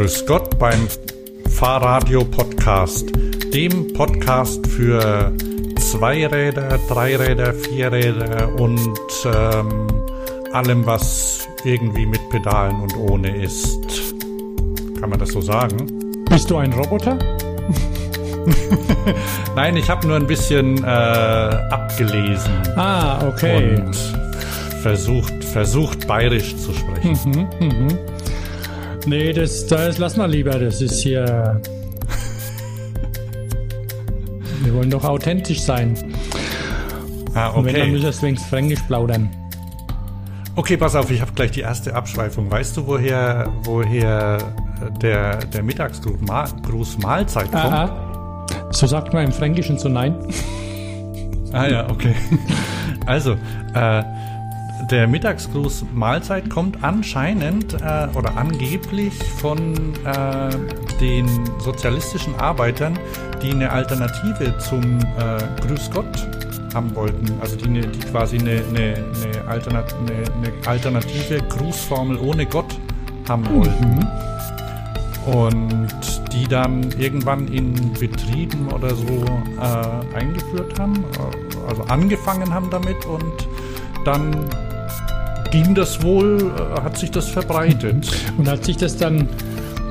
[0.00, 0.88] Grüß Gott beim
[1.50, 3.12] Fahrradio Podcast,
[3.52, 5.30] dem Podcast für
[5.78, 9.86] Zweiräder, Dreiräder, Vierräder und ähm,
[10.54, 13.78] allem, was irgendwie mit Pedalen und ohne ist.
[14.98, 15.76] Kann man das so sagen?
[16.30, 17.18] Bist du ein Roboter?
[19.54, 22.54] Nein, ich habe nur ein bisschen äh, abgelesen.
[22.74, 23.76] Ah, okay.
[23.76, 23.94] Und
[24.80, 27.48] versucht, versucht bayerisch zu sprechen.
[27.60, 27.98] Mhm, mhm.
[29.10, 30.56] Nee, das, das lass mal lieber.
[30.56, 31.60] Das ist hier.
[34.62, 35.96] Wir wollen doch authentisch sein.
[37.34, 37.90] Ah, Und wenn, dann okay.
[37.90, 39.28] müssen wir wenigstens Fränkisch plaudern.
[40.54, 42.48] Okay, pass auf, ich habe gleich die erste Abschweifung.
[42.52, 44.38] Weißt du, woher, woher
[45.02, 46.46] der, der Mittagsgruß Ma
[47.02, 47.64] Mahlzeit kommt?
[47.64, 48.46] Ah, ah.
[48.70, 50.14] So sagt man im Fränkischen so nein.
[51.52, 52.14] Ah ja, okay.
[53.06, 53.32] Also,
[53.74, 54.04] äh,
[54.90, 60.50] der Mittagsgruß Mahlzeit kommt anscheinend äh, oder angeblich von äh,
[61.00, 62.98] den sozialistischen Arbeitern,
[63.42, 66.28] die eine Alternative zum äh, Grüß Gott
[66.74, 67.26] haben wollten.
[67.40, 72.78] Also die, ne- die quasi eine, eine, eine, Alternat eine, alternative Grußformel ohne Gott
[73.28, 74.06] haben wollten.
[75.26, 76.00] Und
[76.32, 79.24] die dann irgendwann in Betrieben oder so
[79.60, 83.48] äh, eingeführt haben, äh, also angefangen haben damit und
[84.04, 84.48] dann
[85.50, 88.08] ging das wohl, hat sich das verbreitet.
[88.38, 89.28] Und hat sich das dann.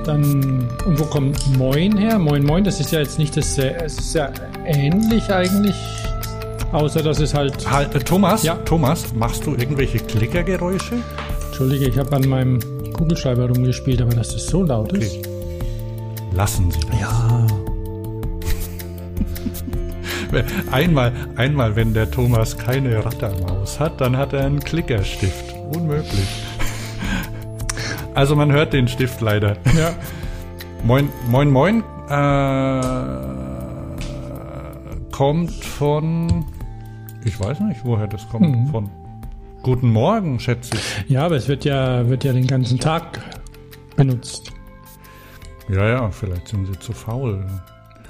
[0.06, 2.18] dann und wo kommt Moin her?
[2.18, 3.58] Moin Moin, das ist ja jetzt nicht das.
[3.58, 4.32] Es ist ja
[4.66, 5.76] ähnlich eigentlich.
[6.72, 7.70] Außer dass es halt.
[7.70, 8.56] Halt, Thomas, Ja.
[8.56, 10.96] Thomas, machst du irgendwelche Klickergeräusche?
[11.48, 12.60] Entschuldige, ich habe an meinem
[12.94, 15.18] Kugelschreiber rumgespielt, aber dass das so laut ist.
[15.18, 15.30] Okay.
[16.36, 17.00] Lassen Sie das.
[17.00, 17.48] Ja.
[20.72, 25.49] Einmal, einmal, wenn der Thomas keine Rattermaus hat, dann hat er einen Klickerstift.
[25.76, 26.44] Unmöglich.
[28.16, 29.58] Also man hört den Stift leider.
[29.78, 29.94] Ja.
[30.84, 31.84] Moin, moin, moin.
[32.10, 32.82] Äh,
[35.12, 36.46] kommt von.
[37.24, 38.56] Ich weiß nicht, woher das kommt.
[38.56, 38.68] Mhm.
[38.68, 38.90] Von.
[39.62, 41.10] Guten Morgen, schätze ich.
[41.10, 43.22] Ja, aber es wird ja, wird ja den ganzen Tag
[43.96, 44.54] benutzt.
[45.70, 47.46] Ja, ja, vielleicht sind sie zu faul.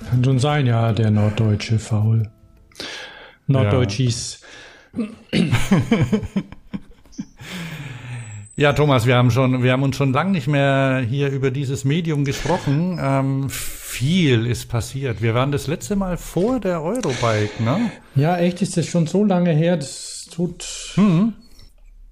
[0.09, 2.29] Kann schon sein, ja, der norddeutsche Faul.
[3.47, 4.41] Norddeutschis.
[4.95, 5.05] Ja,
[8.75, 12.25] Thomas, wir haben schon, wir haben uns schon lange nicht mehr hier über dieses Medium
[12.25, 12.99] gesprochen.
[13.01, 15.21] Ähm, viel ist passiert.
[15.21, 17.91] Wir waren das letzte Mal vor der Eurobike, ne?
[18.15, 18.37] Ja.
[18.37, 20.63] echt ist das schon so lange her, das tut,
[20.95, 21.33] Hm.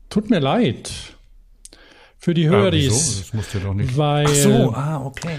[0.09, 0.91] tut mir leid.
[2.17, 3.19] Für die Ah, Höris.
[3.19, 3.96] Das musst du doch nicht.
[3.97, 5.38] Weil, Ach so, ah, okay.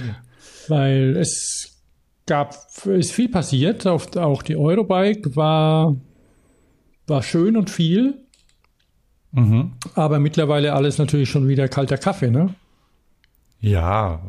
[0.69, 1.83] weil es
[2.27, 3.87] gab, ist viel passiert.
[3.87, 5.97] Auch die Eurobike war,
[7.07, 8.27] war schön und viel.
[9.33, 9.73] Mhm.
[9.95, 12.55] Aber mittlerweile alles natürlich schon wieder kalter Kaffee, ne?
[13.61, 14.21] Ja.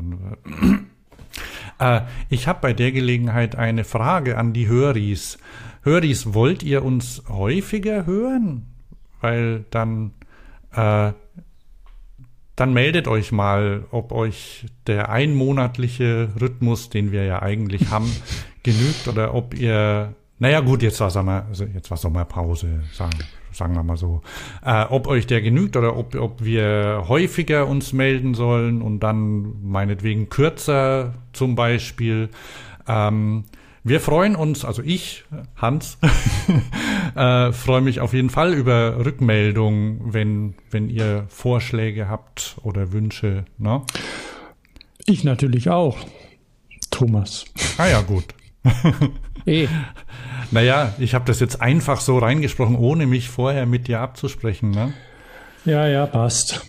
[1.79, 5.37] Äh, ich habe bei der Gelegenheit eine Frage an die Höris.
[5.83, 8.65] Höris, wollt ihr uns häufiger hören?
[9.21, 10.11] Weil dann,
[10.73, 11.13] äh,
[12.55, 18.11] dann meldet euch mal, ob euch der einmonatliche Rhythmus, den wir ja eigentlich haben,
[18.63, 23.17] genügt oder ob ihr, naja gut, jetzt war Sommer, also jetzt war Sommerpause, sagen,
[23.59, 24.22] sagen wir mal so,
[24.66, 29.53] äh, ob euch der genügt oder ob, ob wir häufiger uns melden sollen und dann
[29.64, 32.30] meinetwegen kürzer zum Beispiel.
[32.88, 33.44] Ähm,
[33.84, 35.24] wir freuen uns, also ich,
[35.56, 35.97] Hans,
[37.16, 43.46] äh, freue mich auf jeden Fall über Rückmeldungen, wenn, wenn ihr Vorschläge habt oder Wünsche.
[43.58, 43.81] Ne?
[45.06, 45.97] Ich natürlich auch.
[46.91, 47.46] Thomas.
[47.78, 48.26] Ah ja, gut.
[49.46, 49.68] Eh.
[50.52, 54.72] Naja, ich habe das jetzt einfach so reingesprochen, ohne mich vorher mit dir abzusprechen.
[54.72, 54.94] Ne?
[55.66, 56.66] Ja, ja, passt.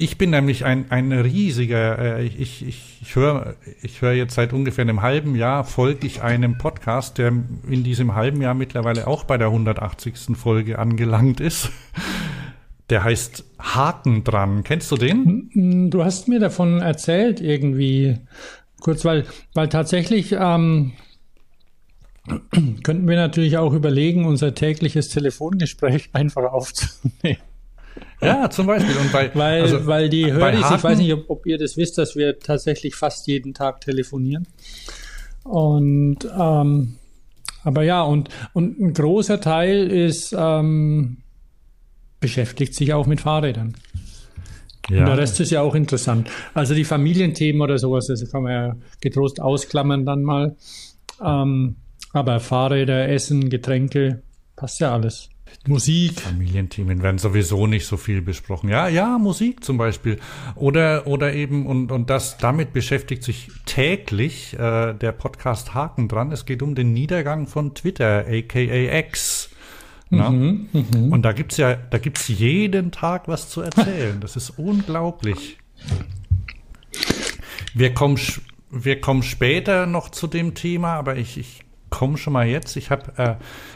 [0.00, 4.52] Ich bin nämlich ein, ein riesiger, äh, ich, ich, ich, höre ich hör jetzt seit
[4.52, 7.32] ungefähr einem halben Jahr, folge ich einem Podcast, der
[7.68, 10.36] in diesem halben Jahr mittlerweile auch bei der 180.
[10.36, 11.70] Folge angelangt ist.
[12.90, 14.62] Der heißt Haken dran.
[14.62, 15.90] Kennst du den?
[15.90, 18.18] Du hast mir davon erzählt irgendwie
[18.80, 20.92] kurz, weil, weil tatsächlich ähm,
[22.82, 27.42] könnten wir natürlich auch überlegen, unser tägliches Telefongespräch einfach aufzunehmen.
[28.20, 28.96] Ja, zum Beispiel.
[28.96, 31.98] Und bei, Weil, also, weil die Höris, ich weiß nicht, ob, ob ihr das wisst,
[31.98, 34.46] dass wir tatsächlich fast jeden Tag telefonieren.
[35.44, 36.96] Und ähm,
[37.64, 41.18] aber ja, und, und ein großer Teil ist ähm,
[42.20, 43.74] beschäftigt sich auch mit Fahrrädern.
[44.90, 46.30] Und ja, der Rest ist ja auch interessant.
[46.54, 50.56] Also die Familienthemen oder sowas, das kann man ja getrost ausklammern dann mal.
[51.22, 51.76] Ähm,
[52.12, 54.22] aber Fahrräder, Essen, Getränke,
[54.56, 55.28] passt ja alles.
[55.66, 56.20] Musik.
[56.20, 58.68] Familienthemen werden sowieso nicht so viel besprochen.
[58.70, 60.18] Ja, ja, Musik zum Beispiel.
[60.54, 66.32] Oder, oder eben, und, und das, damit beschäftigt sich täglich äh, der Podcast Haken dran.
[66.32, 69.50] Es geht um den Niedergang von Twitter, aka X.
[70.10, 71.14] Mhm, mh.
[71.14, 74.20] Und da gibt's ja, da gibt's jeden Tag was zu erzählen.
[74.20, 75.58] Das ist unglaublich.
[77.74, 78.18] Wir kommen,
[78.70, 82.76] wir kommen später noch zu dem Thema, aber ich, ich komme schon mal jetzt.
[82.76, 83.34] Ich habe äh,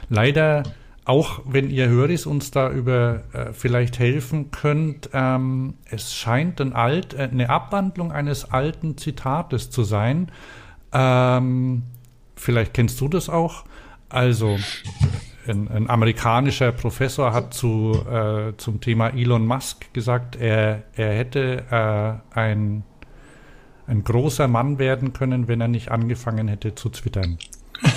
[0.09, 0.65] leider
[1.05, 6.73] auch wenn ihr Höris uns da über äh, vielleicht helfen könnt, ähm, es scheint ein
[6.75, 10.31] alt, äh, eine Abwandlung eines alten Zitates zu sein.
[10.93, 11.83] Ähm,
[12.37, 13.65] vielleicht kennst du das auch.
[14.09, 14.59] Also,
[15.47, 21.65] ein, ein amerikanischer Professor hat zu, äh, zum Thema Elon Musk gesagt, er, er hätte
[21.71, 22.85] äh, ein,
[23.87, 27.39] ein großer Mann werden können, wenn er nicht angefangen hätte zu twittern.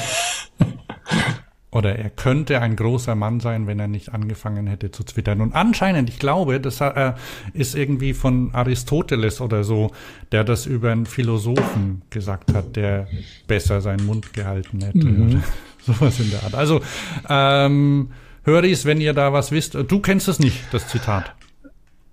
[1.76, 5.42] Oder er könnte ein großer Mann sein, wenn er nicht angefangen hätte zu twittern.
[5.42, 7.12] Und anscheinend, ich glaube, das äh,
[7.52, 9.92] ist irgendwie von Aristoteles oder so,
[10.32, 13.10] der das über einen Philosophen gesagt hat, der
[13.46, 15.06] besser seinen Mund gehalten hätte.
[15.06, 15.44] Mhm.
[16.00, 16.56] Sowas in der Art.
[16.56, 16.82] Also,
[17.30, 18.10] ähm,
[18.44, 21.34] Höris, wenn ihr da was wisst, du kennst es nicht, das Zitat.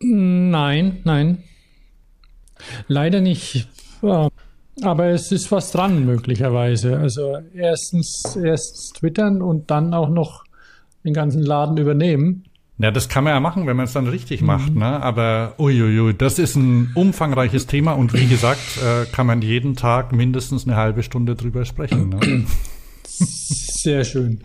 [0.01, 1.45] Nein, nein.
[2.89, 3.69] Leider nicht.
[4.83, 6.99] Aber es ist was dran, möglicherweise.
[6.99, 10.45] Also erstens, erstens twittern und dann auch noch
[11.05, 12.45] den ganzen Laden übernehmen.
[12.79, 14.47] Ja, das kann man ja machen, wenn man es dann richtig mhm.
[14.47, 15.03] macht, ne?
[15.03, 20.13] Aber uiuiui, das ist ein umfangreiches Thema und wie gesagt, äh, kann man jeden Tag
[20.13, 22.09] mindestens eine halbe Stunde drüber sprechen.
[22.09, 22.47] Ne?
[23.05, 24.43] Sehr schön.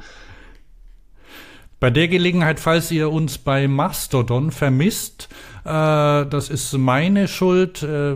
[1.79, 5.29] Bei der Gelegenheit, falls ihr uns bei Mastodon vermisst,
[5.63, 7.83] äh, das ist meine Schuld.
[7.83, 8.15] Äh,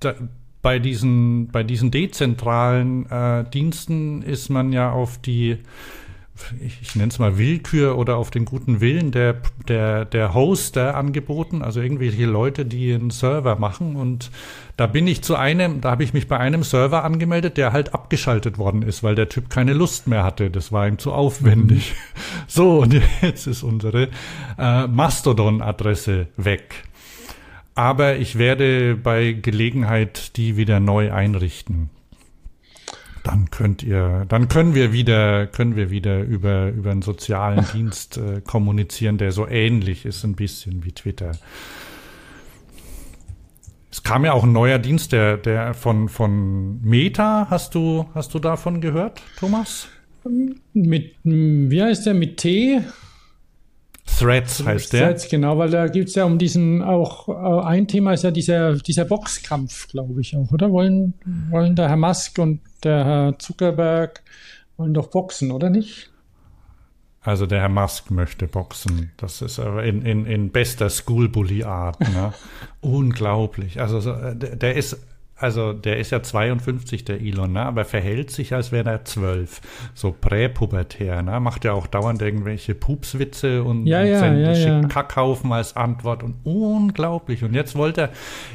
[0.00, 0.14] da,
[0.62, 5.58] bei diesen, bei diesen dezentralen äh, Diensten ist man ja auf die,
[6.64, 9.36] ich, ich nenne es mal Willkür oder auf den guten Willen der,
[9.68, 13.96] der, der Hoster angeboten, also irgendwelche Leute, die einen Server machen.
[13.96, 14.30] Und
[14.76, 17.94] da bin ich zu einem, da habe ich mich bei einem Server angemeldet, der halt
[17.94, 20.50] abgeschaltet worden ist, weil der Typ keine Lust mehr hatte.
[20.50, 21.92] Das war ihm zu aufwendig.
[21.92, 21.96] Mhm.
[22.48, 24.08] So, und jetzt ist unsere
[24.58, 26.84] äh, Mastodon-Adresse weg.
[27.74, 31.90] Aber ich werde bei Gelegenheit die wieder neu einrichten.
[33.26, 38.18] Dann könnt ihr, dann können wir wieder, können wir wieder über, über einen sozialen Dienst
[38.18, 41.32] äh, kommunizieren, der so ähnlich ist, ein bisschen wie Twitter.
[43.90, 47.48] Es kam ja auch ein neuer Dienst, der, der von, von Meta.
[47.50, 49.88] Hast du, hast du davon gehört, Thomas?
[50.72, 52.14] Mit, wie heißt der?
[52.14, 52.80] Mit T?
[54.18, 55.08] Threads heißt der.
[55.08, 58.30] Threads, genau, weil da gibt es ja um diesen auch äh, ein Thema ist ja
[58.30, 60.70] dieser, dieser Boxkampf, glaube ich auch, oder?
[60.70, 61.14] Wollen,
[61.50, 64.22] wollen der Herr Musk und der Herr Zuckerberg
[64.76, 66.10] wollen doch boxen, oder nicht?
[67.26, 69.10] Also der Herr Musk möchte boxen.
[69.16, 72.00] Das ist aber in, in, in bester Schoolbully-Art.
[72.00, 72.32] Ne?
[72.80, 73.80] Unglaublich.
[73.80, 74.96] Also der, der ist
[75.38, 77.62] also der ist ja 52, der Elon, ne?
[77.62, 79.60] aber verhält sich, als wäre er zwölf.
[79.94, 81.38] So präpubertär, ne?
[81.40, 84.80] Macht ja auch dauernd irgendwelche Pupswitze und, ja, ja, ja, ja.
[84.88, 87.44] Kackhaufen als Antwort und unglaublich.
[87.44, 88.10] Und jetzt wollte er,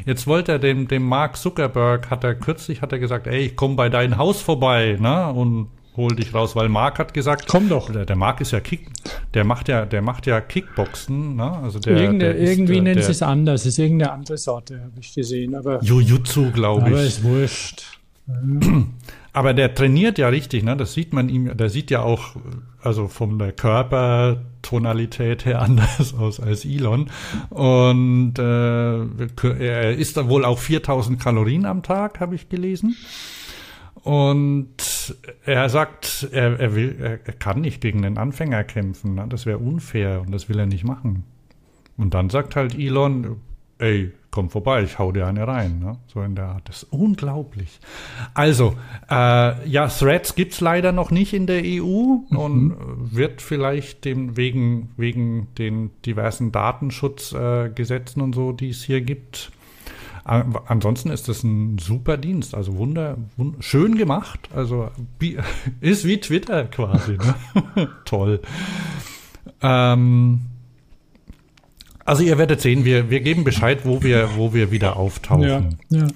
[0.05, 3.55] jetzt wollte er dem, dem Mark Zuckerberg, hat er kürzlich, hat er gesagt, ey, ich
[3.55, 5.31] komm bei dein Haus vorbei, ne?
[5.31, 5.67] Und
[5.97, 7.91] hol dich raus, weil Mark hat gesagt, komm doch.
[7.91, 8.87] Der, der Mark ist ja Kick,
[9.33, 11.51] der macht ja, der macht ja Kickboxen, ne?
[11.63, 14.99] Also der, Irgende, der irgendwie ist, nennt sie es anders, ist irgendeine andere Sorte, habe
[14.99, 16.93] ich gesehen, aber Jujutsu, glaube ich.
[16.93, 17.83] Aber ist wurscht.
[19.33, 20.75] Aber der trainiert ja richtig, ne?
[20.75, 22.35] Das sieht man ihm, der sieht ja auch,
[22.81, 27.09] also von der Körpertonalität her anders aus als Elon.
[27.49, 29.05] Und äh,
[29.59, 32.97] er isst wohl auch 4000 Kalorien am Tag, habe ich gelesen.
[34.03, 35.15] Und
[35.45, 39.15] er sagt, er, er will, er, kann nicht gegen den Anfänger kämpfen.
[39.15, 39.25] Ne?
[39.29, 41.23] Das wäre unfair und das will er nicht machen.
[41.97, 43.37] Und dann sagt halt Elon,
[43.77, 45.79] ey, komm vorbei, ich hau dir eine rein.
[45.79, 45.97] Ne?
[46.07, 46.67] So in der Art.
[46.67, 47.79] Das ist unglaublich.
[48.33, 48.75] Also,
[49.09, 52.37] äh, ja, Threads gibt's leider noch nicht in der EU mhm.
[52.37, 52.75] und
[53.15, 59.51] wird vielleicht dem wegen, wegen den diversen Datenschutzgesetzen äh, und so, die es hier gibt,
[60.23, 64.91] Ansonsten ist das ein super Dienst, also wunder, wund schön gemacht, also
[65.81, 67.17] ist wie Twitter quasi.
[67.17, 67.89] Ne?
[68.05, 68.39] Toll.
[69.61, 70.41] Ähm,
[72.05, 75.79] also ihr werdet sehen, wir, wir geben Bescheid, wo wir, wo wir wieder auftauchen.
[75.89, 76.07] Ja, ja.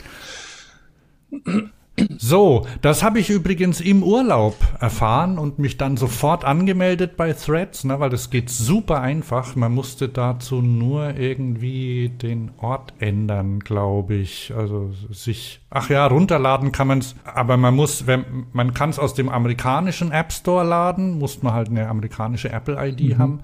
[2.18, 7.84] So, das habe ich übrigens im Urlaub erfahren und mich dann sofort angemeldet bei Threads,
[7.84, 9.56] ne, weil das geht super einfach.
[9.56, 14.54] Man musste dazu nur irgendwie den Ort ändern, glaube ich.
[14.56, 19.00] Also sich, ach ja, runterladen kann man es, aber man muss, wenn, man kann es
[19.00, 23.18] aus dem amerikanischen App Store laden, muss man halt eine amerikanische Apple-ID mhm.
[23.18, 23.40] haben.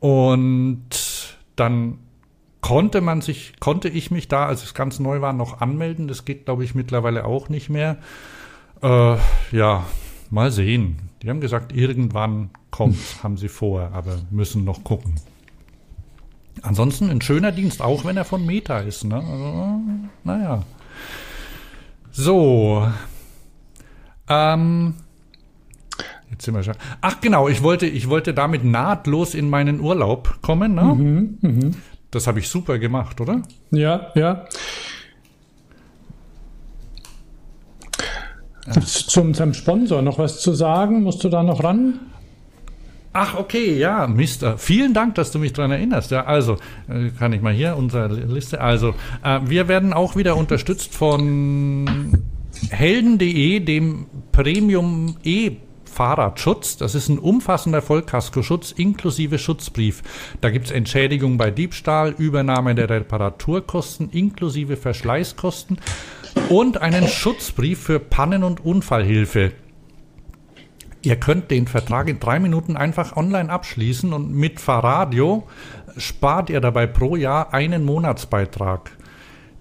[0.00, 1.98] Und dann
[2.66, 6.08] konnte man sich, konnte ich mich da, als es ganz neu war, noch anmelden.
[6.08, 7.96] Das geht, glaube ich, mittlerweile auch nicht mehr.
[8.82, 9.16] Äh,
[9.52, 9.86] ja,
[10.30, 11.10] mal sehen.
[11.22, 15.14] Die haben gesagt, irgendwann kommt, haben sie vor, aber müssen noch gucken.
[16.62, 19.04] Ansonsten ein schöner Dienst, auch wenn er von Meta ist.
[19.04, 19.14] Ne?
[19.14, 19.80] Also,
[20.24, 20.64] naja.
[22.10, 22.90] So.
[24.28, 24.94] Ähm,
[26.32, 26.74] Jetzt sind wir schon.
[27.00, 30.74] Ach genau, ich wollte, ich wollte damit nahtlos in meinen Urlaub kommen.
[30.74, 30.82] Ne?
[30.82, 31.70] Mhm, mh.
[32.16, 33.42] Das habe ich super gemacht, oder?
[33.70, 34.46] Ja, ja.
[38.80, 41.02] Zu unserem Sponsor noch was zu sagen?
[41.02, 42.00] Musst du da noch ran?
[43.12, 44.56] Ach, okay, ja, Mister.
[44.56, 46.10] Vielen Dank, dass du mich daran erinnerst.
[46.10, 46.56] Ja, also,
[46.88, 48.62] äh, kann ich mal hier unsere Liste.
[48.62, 52.22] Also, äh, wir werden auch wieder unterstützt von
[52.70, 55.56] helden.de, dem Premium E
[55.96, 56.76] Fahrradschutz.
[56.76, 60.02] Das ist ein umfassender Vollkaskoschutz inklusive Schutzbrief.
[60.42, 65.78] Da gibt es Entschädigung bei Diebstahl, Übernahme der Reparaturkosten inklusive Verschleißkosten
[66.50, 69.52] und einen Schutzbrief für Pannen- und Unfallhilfe.
[71.00, 75.48] Ihr könnt den Vertrag in drei Minuten einfach online abschließen und mit Fahrradio
[75.96, 78.90] spart ihr dabei pro Jahr einen Monatsbeitrag.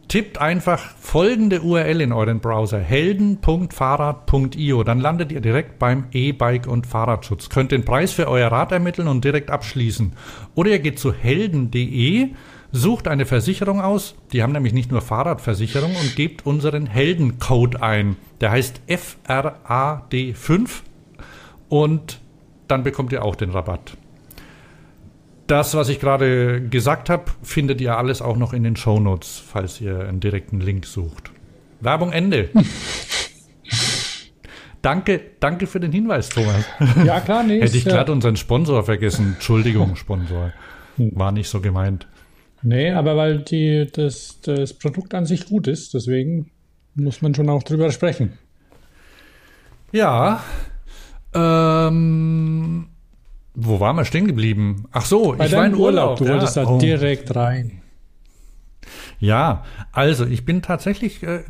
[0.08, 4.84] Tippt einfach folgende URL in euren Browser: helden.fahrrad.io.
[4.84, 7.50] Dann landet ihr direkt beim E-Bike und Fahrradschutz.
[7.50, 10.14] Könnt den Preis für euer Rad ermitteln und direkt abschließen.
[10.54, 12.30] Oder ihr geht zu helden.de,
[12.72, 14.14] sucht eine Versicherung aus.
[14.32, 18.16] Die haben nämlich nicht nur Fahrradversicherung und gebt unseren Heldencode ein.
[18.42, 20.70] Der heißt FRAD5
[21.70, 22.20] und
[22.68, 23.98] dann bekommt ihr auch den Rabatt.
[25.48, 29.42] Das, was ich gerade gesagt habe, findet ihr alles auch noch in den Show Notes,
[29.46, 31.32] falls ihr einen direkten Link sucht.
[31.82, 32.50] Werbung Ende.
[34.82, 36.66] danke, danke für den Hinweis, Thomas.
[37.06, 37.60] Ja, klar, nee.
[37.62, 38.14] Hätte ich glatt ja.
[38.14, 39.34] unseren Sponsor vergessen.
[39.36, 40.52] Entschuldigung, Sponsor.
[40.98, 42.08] War nicht so gemeint.
[42.64, 46.50] Nee, aber weil die, das, das Produkt an sich gut ist, deswegen
[46.96, 48.40] muss man schon auch drüber sprechen.
[49.92, 50.44] Ja.
[51.36, 52.88] Ähm,
[53.56, 54.86] wo waren wir stehen geblieben?
[54.92, 55.86] Ach so, Bei ich war in Urlaub.
[55.86, 56.18] Urlaub.
[56.18, 56.78] Du wolltest da oh.
[56.78, 57.82] direkt rein.
[59.20, 61.44] Ja, also ich bin tatsächlich äh,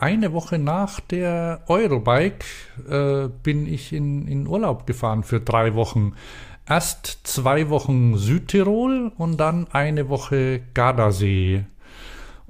[0.00, 2.44] eine Woche nach der Eurobike
[2.88, 6.14] äh, bin ich in, in Urlaub gefahren für drei Wochen.
[6.66, 11.64] Erst zwei Wochen Südtirol und dann eine Woche Gardasee.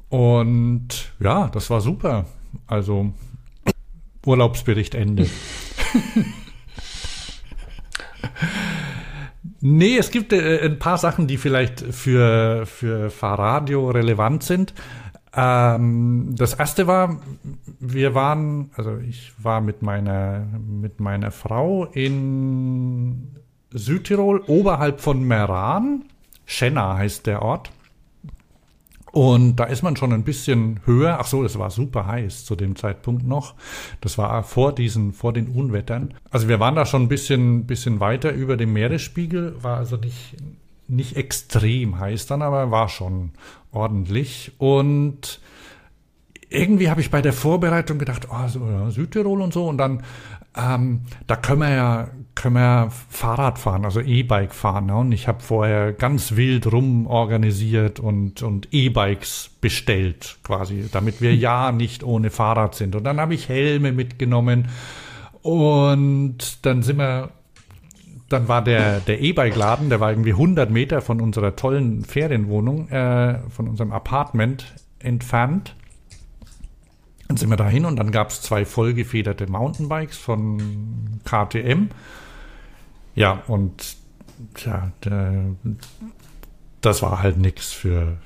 [0.09, 2.26] Und ja, das war super.
[2.66, 3.12] Also
[4.25, 5.28] Urlaubsbericht Ende.
[9.61, 14.75] Nee, es gibt äh, ein paar Sachen, die vielleicht für, für Fahrradio relevant sind.
[15.34, 17.20] Ähm, das erste war,
[17.80, 23.37] wir waren, also ich war mit meiner, mit meiner Frau in
[23.70, 26.04] Südtirol, oberhalb von Meran.
[26.44, 27.70] Schenna heißt der Ort.
[29.12, 31.19] Und da ist man schon ein bisschen höher.
[31.21, 33.54] Ach so, es war super heiß zu dem Zeitpunkt noch.
[34.00, 36.14] Das war vor diesen, vor den Unwettern.
[36.31, 39.62] Also wir waren da schon ein bisschen, bisschen weiter über dem Meeresspiegel.
[39.62, 40.37] War also nicht,
[40.88, 43.33] nicht extrem heiß dann, aber war schon
[43.71, 44.52] ordentlich.
[44.57, 45.40] Und
[46.49, 49.69] irgendwie habe ich bei der Vorbereitung gedacht, oh, Südtirol und so.
[49.69, 50.04] Und dann,
[50.57, 54.86] ähm, da können wir ja können wir Fahrrad fahren, also E-Bike fahren.
[54.86, 54.96] Ne?
[54.96, 61.34] Und ich habe vorher ganz wild rum organisiert und, und E-Bikes bestellt, quasi, damit wir
[61.36, 62.96] ja nicht ohne Fahrrad sind.
[62.96, 64.68] Und dann habe ich Helme mitgenommen
[65.42, 67.30] und dann sind wir,
[68.28, 73.40] dann war der, der E-Bike-Laden, der war irgendwie 100 Meter von unserer tollen Ferienwohnung, äh,
[73.50, 75.76] von unserem Apartment entfernt.
[77.28, 81.88] Dann sind wir dahin und dann gab es zwei vollgefederte Mountainbikes von KTM.
[83.14, 83.97] Ja, und
[84.54, 84.92] tja,
[86.81, 88.16] das war halt nichts für,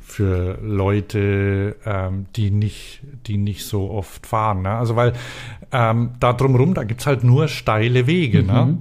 [0.00, 4.62] für Leute, ähm, die, nicht, die nicht so oft fahren.
[4.62, 4.70] Ne?
[4.70, 5.12] Also weil
[5.72, 8.42] ähm, da drumherum, da gibt es halt nur steile Wege.
[8.42, 8.52] Ne?
[8.52, 8.70] Mhm.
[8.70, 8.78] Ne?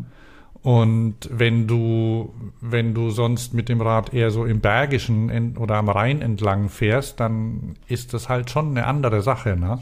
[0.61, 5.87] Und wenn du, wenn du sonst mit dem Rad eher so im Bergischen oder am
[5.87, 9.55] Rhein entlang fährst, dann ist das halt schon eine andere Sache.
[9.55, 9.79] Ne?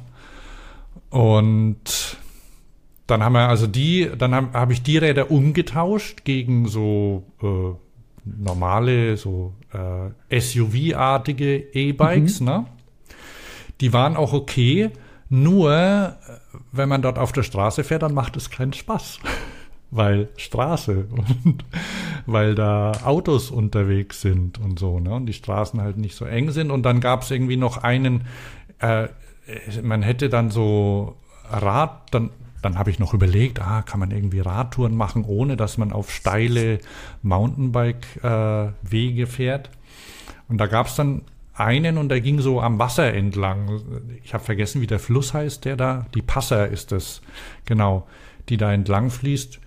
[1.10, 2.18] Und
[3.08, 7.74] dann haben wir also die, dann habe hab ich die Räder umgetauscht gegen so äh,
[8.26, 12.46] normale, so äh, SUV-artige E-Bikes, mhm.
[12.46, 12.66] ne?
[13.80, 14.92] Die waren auch okay.
[15.30, 16.16] Nur, äh,
[16.72, 19.20] wenn man dort auf der Straße fährt, dann macht es keinen Spaß.
[19.92, 21.64] weil Straße und
[22.26, 25.14] weil da Autos unterwegs sind und so, ne?
[25.14, 26.72] Und die Straßen halt nicht so eng sind.
[26.72, 28.26] Und dann gab es irgendwie noch einen,
[28.80, 29.08] äh,
[29.82, 31.16] man hätte dann so
[31.50, 32.32] Rad, dann,
[32.68, 36.12] dann habe ich noch überlegt, ah, kann man irgendwie Radtouren machen, ohne dass man auf
[36.12, 36.80] steile
[37.22, 39.70] Mountainbike-Wege äh, fährt.
[40.50, 41.22] Und da gab es dann
[41.54, 43.80] einen und der ging so am Wasser entlang.
[44.22, 46.08] Ich habe vergessen, wie der Fluss heißt, der da.
[46.14, 47.22] Die Passer ist es,
[47.64, 48.06] genau,
[48.50, 49.62] die da entlang fließt.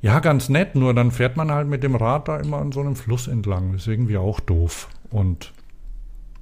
[0.00, 2.80] Ja, ganz nett, nur dann fährt man halt mit dem Rad da immer an so
[2.80, 3.72] einem Fluss entlang.
[3.72, 4.88] Das ist irgendwie auch doof.
[5.10, 5.52] Und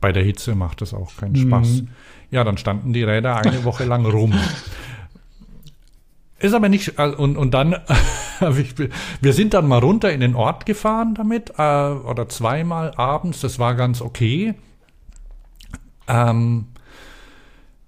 [0.00, 1.82] bei der Hitze macht das auch keinen Spaß.
[1.82, 1.88] Mhm.
[2.30, 4.32] Ja, dann standen die Räder eine Woche lang rum.
[6.44, 7.70] Ist aber nicht, äh, und, und dann,
[9.22, 13.58] wir sind dann mal runter in den Ort gefahren damit, äh, oder zweimal abends, das
[13.58, 14.52] war ganz okay.
[16.06, 16.66] Ähm,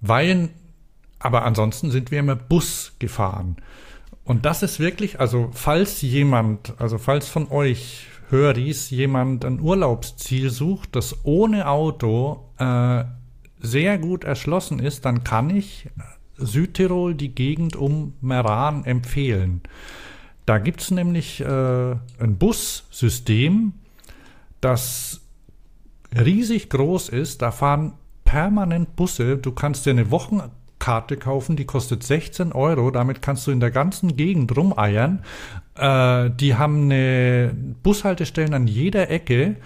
[0.01, 0.49] weil,
[1.19, 3.57] aber ansonsten sind wir immer Bus gefahren.
[4.23, 10.49] Und das ist wirklich, also falls jemand, also falls von euch Höris jemand ein Urlaubsziel
[10.49, 13.03] sucht, das ohne Auto äh,
[13.59, 15.89] sehr gut erschlossen ist, dann kann ich
[16.37, 19.61] Südtirol die Gegend um Meran empfehlen.
[20.45, 23.73] Da gibt es nämlich äh, ein Bussystem,
[24.61, 25.21] das
[26.17, 27.41] riesig groß ist.
[27.41, 29.37] Da fahren permanent Busse.
[29.37, 30.41] Du kannst dir eine Wochen
[30.79, 32.91] Karte kaufen, die kostet 16 Euro.
[32.91, 35.23] Damit kannst du in der ganzen Gegend rumeiern.
[35.75, 37.53] Äh, die haben eine
[37.83, 39.57] Bushaltestellen an jeder Ecke.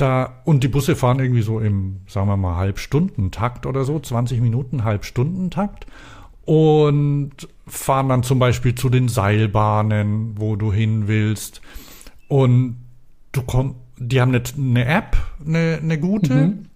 [0.00, 4.40] Da, und die Busse fahren irgendwie so im, sagen wir mal, Halbstundentakt oder so, 20
[4.40, 5.86] Minuten, Halbstundentakt.
[6.44, 7.32] Und
[7.66, 11.60] fahren dann zum Beispiel zu den Seilbahnen, wo du hin willst.
[12.28, 12.76] Und
[13.32, 16.34] du kommst, die haben eine, eine App, eine, eine gute.
[16.34, 16.66] Mhm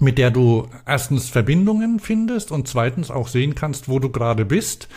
[0.00, 4.88] mit der du erstens Verbindungen findest und zweitens auch sehen kannst, wo du gerade bist.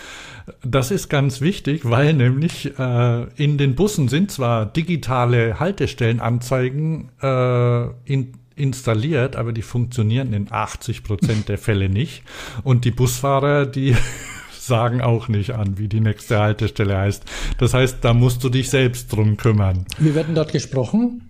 [0.63, 7.85] Das ist ganz wichtig, weil nämlich äh, in den Bussen sind zwar digitale Haltestellenanzeigen äh,
[8.05, 12.23] in, installiert, aber die funktionieren in 80 Prozent der Fälle nicht.
[12.63, 13.95] Und die Busfahrer, die
[14.51, 17.23] sagen auch nicht an, wie die nächste Haltestelle heißt.
[17.57, 19.85] Das heißt, da musst du dich selbst drum kümmern.
[19.97, 21.29] Wie wird denn dort gesprochen?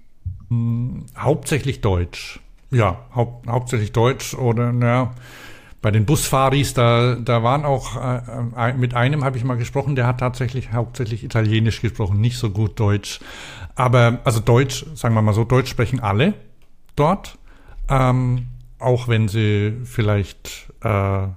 [0.50, 2.40] Hm, hauptsächlich Deutsch.
[2.72, 5.14] Ja, hau hauptsächlich Deutsch oder ja.
[5.82, 10.06] Bei den Busfahris, da, da waren auch, äh, mit einem habe ich mal gesprochen, der
[10.06, 13.20] hat tatsächlich hauptsächlich Italienisch gesprochen, nicht so gut Deutsch.
[13.76, 16.36] Aber, also Deutsch, sagen wir mal so, Deutsch sprechen alle
[16.96, 17.39] dort,
[17.89, 21.28] ähm, auch wenn sie vielleicht äh,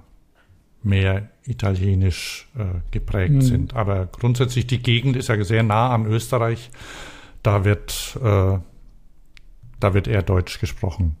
[0.83, 3.41] mehr italienisch äh, geprägt mhm.
[3.41, 3.75] sind.
[3.75, 6.69] Aber grundsätzlich die Gegend ist ja sehr nah an Österreich.
[7.41, 8.59] Da wird, äh,
[9.79, 11.17] da wird eher Deutsch gesprochen.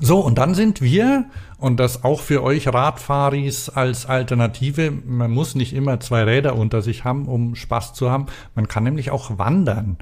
[0.00, 1.26] So, und dann sind wir,
[1.58, 6.82] und das auch für euch Radfahris als Alternative, man muss nicht immer zwei Räder unter
[6.82, 8.26] sich haben, um Spaß zu haben.
[8.54, 9.98] Man kann nämlich auch wandern.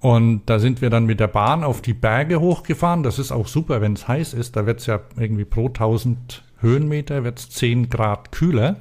[0.00, 3.02] Und da sind wir dann mit der Bahn auf die Berge hochgefahren.
[3.02, 4.56] Das ist auch super, wenn es heiß ist.
[4.56, 8.76] Da wird es ja irgendwie pro 1000 Höhenmeter wird es 10 Grad kühler.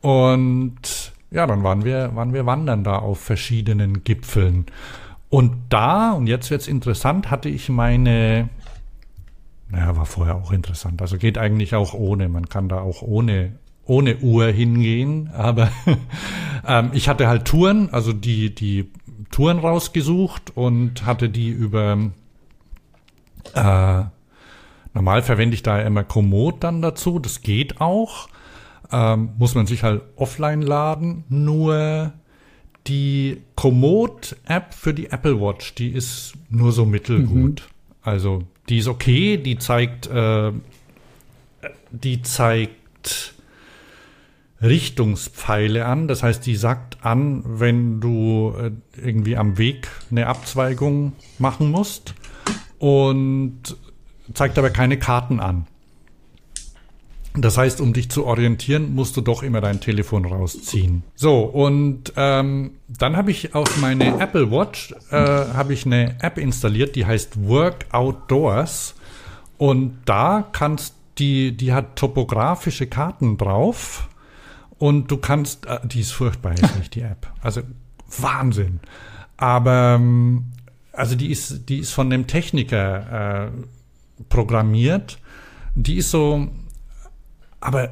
[0.00, 4.66] Und ja, dann waren wir, waren wir wandern da auf verschiedenen Gipfeln.
[5.30, 8.50] Und da, und jetzt wird's interessant, hatte ich meine
[9.72, 11.00] naja, war vorher auch interessant.
[11.00, 12.28] Also geht eigentlich auch ohne.
[12.28, 13.54] Man kann da auch ohne,
[13.86, 15.30] ohne Uhr hingehen.
[15.32, 15.72] Aber
[16.66, 18.90] ähm, ich hatte halt Touren, also die, die
[19.30, 22.10] Touren rausgesucht und hatte die über
[23.54, 24.02] äh,
[24.92, 27.18] normal verwende ich da immer Komoot dann dazu.
[27.18, 28.28] Das geht auch.
[28.92, 31.24] Ähm, muss man sich halt offline laden.
[31.30, 32.12] Nur
[32.86, 37.62] die Komoot-App für die Apple Watch, die ist nur so mittelgut.
[37.62, 38.02] Mhm.
[38.02, 40.50] Also die ist okay, die zeigt, äh,
[41.90, 43.34] die zeigt
[44.62, 46.08] Richtungspfeile an.
[46.08, 52.14] Das heißt, die sagt an, wenn du äh, irgendwie am Weg eine Abzweigung machen musst
[52.78, 53.76] und
[54.32, 55.66] zeigt aber keine Karten an.
[57.34, 61.02] Das heißt, um dich zu orientieren, musst du doch immer dein Telefon rausziehen.
[61.14, 66.36] So, und ähm, dann habe ich auf meine Apple Watch äh, habe ich eine App
[66.36, 68.94] installiert, die heißt Work Outdoors.
[69.56, 74.08] Und da kannst die, die hat topografische Karten drauf.
[74.78, 77.32] Und du kannst, äh, die ist furchtbar hässlich, die App.
[77.40, 77.62] Also
[78.18, 78.80] Wahnsinn.
[79.38, 80.52] Aber ähm,
[80.92, 83.50] also die ist, die ist von einem Techniker äh,
[84.28, 85.18] programmiert.
[85.74, 86.48] Die ist so,
[87.62, 87.90] aber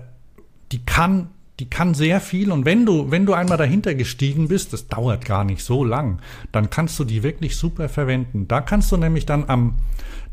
[0.72, 1.28] die kann,
[1.58, 5.24] die kann sehr viel und wenn du, wenn du einmal dahinter gestiegen bist, das dauert
[5.24, 6.20] gar nicht so lang,
[6.52, 8.48] dann kannst du die wirklich super verwenden.
[8.48, 9.74] Da kannst du nämlich dann am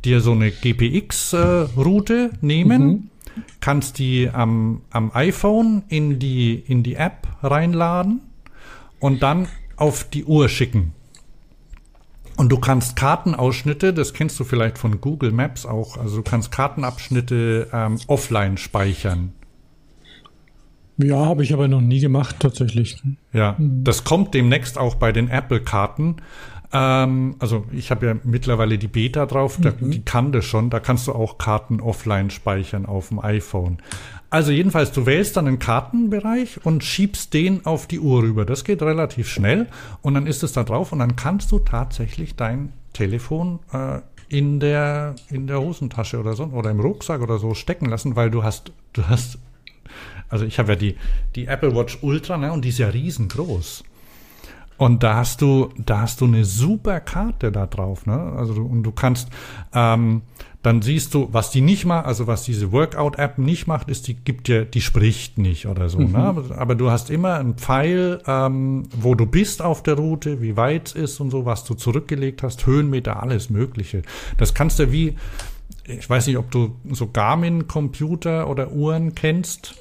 [0.05, 2.87] dir so eine GPX-Route äh, nehmen.
[2.87, 3.09] Mhm.
[3.59, 8.21] kannst die am, am iPhone in die, in die App reinladen
[8.99, 10.93] und dann auf die Uhr schicken.
[12.37, 16.51] Und du kannst Kartenausschnitte, das kennst du vielleicht von Google Maps auch, also du kannst
[16.51, 19.33] Kartenabschnitte ähm, offline speichern.
[20.97, 23.01] Ja, habe ich aber noch nie gemacht tatsächlich.
[23.33, 26.17] Ja, das kommt demnächst auch bei den Apple-Karten.
[26.73, 29.91] Ähm, also ich habe ja mittlerweile die Beta drauf, da, mhm.
[29.91, 30.69] die kann das schon.
[30.69, 33.77] Da kannst du auch Karten offline speichern auf dem iPhone.
[34.29, 38.45] Also jedenfalls, du wählst dann einen Kartenbereich und schiebst den auf die Uhr rüber.
[38.45, 39.67] Das geht relativ schnell
[40.01, 44.59] und dann ist es da drauf und dann kannst du tatsächlich dein Telefon äh, in
[44.59, 48.43] der in der Hosentasche oder so oder im Rucksack oder so stecken lassen, weil du
[48.43, 49.39] hast du hast
[50.29, 50.97] also ich habe ja die
[51.35, 53.85] die Apple Watch Ultra ne, und die ist ja riesengroß.
[54.77, 58.35] Und da hast du, da hast du eine super Karte da drauf, ne?
[58.37, 59.29] Also und du kannst,
[59.73, 60.21] ähm,
[60.63, 64.15] dann siehst du, was die nicht macht, also was diese Workout-App nicht macht, ist, die
[64.15, 66.05] gibt dir, die spricht nicht oder so, ne?
[66.07, 66.11] mhm.
[66.13, 66.57] ne?
[66.57, 70.89] Aber du hast immer einen Pfeil, ähm, wo du bist auf der Route, wie weit
[70.89, 74.01] es ist und so, was du zurückgelegt hast, Höhenmeter, alles Mögliche.
[74.37, 75.15] Das kannst du wie,
[75.85, 79.75] ich weiß nicht, ob du so Garmin-Computer oder Uhren kennst.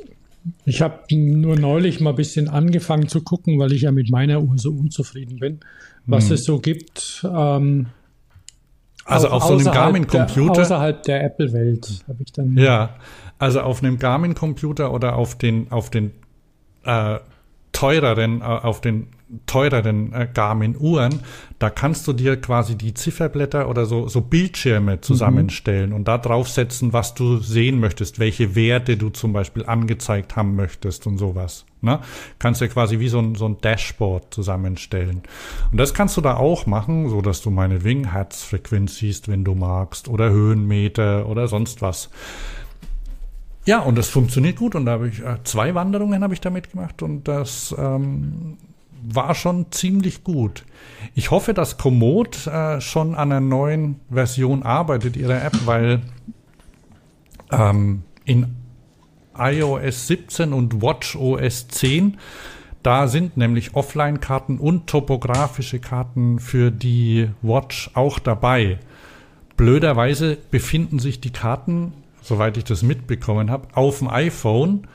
[0.65, 4.43] Ich habe nur neulich mal ein bisschen angefangen zu gucken, weil ich ja mit meiner
[4.43, 5.61] Uhr so unzufrieden bin,
[6.05, 6.35] was hm.
[6.35, 7.27] es so gibt.
[7.29, 7.87] Ähm,
[9.07, 10.63] also auf so einem Garmin-Computer.
[10.63, 12.57] Außerhalb der Apple-Welt habe ich dann.
[12.57, 12.91] Ja,
[13.39, 16.13] also auf einem Garmin-Computer oder auf den, auf den
[16.85, 17.19] äh,
[17.73, 19.09] teureren, äh, auf den
[19.47, 21.21] teureren äh, Garmin-Uhren,
[21.59, 25.97] da kannst du dir quasi die Zifferblätter oder so, so Bildschirme zusammenstellen mhm.
[25.97, 31.07] und da draufsetzen, was du sehen möchtest, welche Werte du zum Beispiel angezeigt haben möchtest
[31.07, 31.66] und sowas.
[31.87, 32.01] Ne?
[32.39, 35.23] Kannst du quasi wie so ein, so ein Dashboard zusammenstellen.
[35.71, 39.55] Und das kannst du da auch machen, so dass du meinetwegen Herzfrequenz siehst, wenn du
[39.55, 42.11] magst, oder Höhenmeter oder sonst was.
[43.65, 44.75] Ja, und das funktioniert gut.
[44.75, 48.59] Und da habe ich äh, zwei Wanderungen habe ich damit gemacht und das ähm,
[49.03, 50.65] war schon ziemlich gut.
[51.15, 56.03] Ich hoffe, dass Komoot äh, schon an einer neuen Version arbeitet ihrer App, weil
[57.53, 58.57] ähm, in
[59.39, 62.19] iOS 17 und WatchOS 10
[62.87, 68.79] da sind nämlich Offline-Karten und topografische Karten für die Watch auch dabei.
[69.57, 74.87] Blöderweise befinden sich die Karten, soweit ich das mitbekommen habe, auf dem iPhone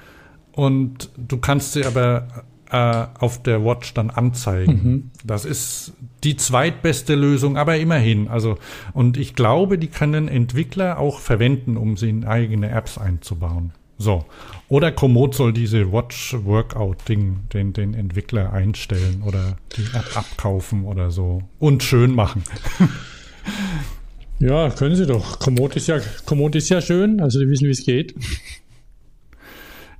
[0.53, 4.71] und du kannst sie aber äh, auf der Watch dann anzeigen.
[4.71, 5.11] Mhm.
[5.25, 5.91] Das ist
[6.23, 8.29] die zweitbeste Lösung, aber immerhin.
[8.29, 8.57] Also,
[8.93, 13.73] und ich glaube, die können Entwickler auch verwenden, um sie in eigene Apps einzubauen.
[14.01, 14.25] So.
[14.67, 21.43] Oder Komoot soll diese Watch-Workout-Ding den, den Entwickler einstellen oder die App abkaufen oder so.
[21.59, 22.43] Und schön machen.
[24.39, 25.39] ja, können sie doch.
[25.39, 28.15] Komoot ist ja, Komoot ist ja schön, also die wissen, wie es geht.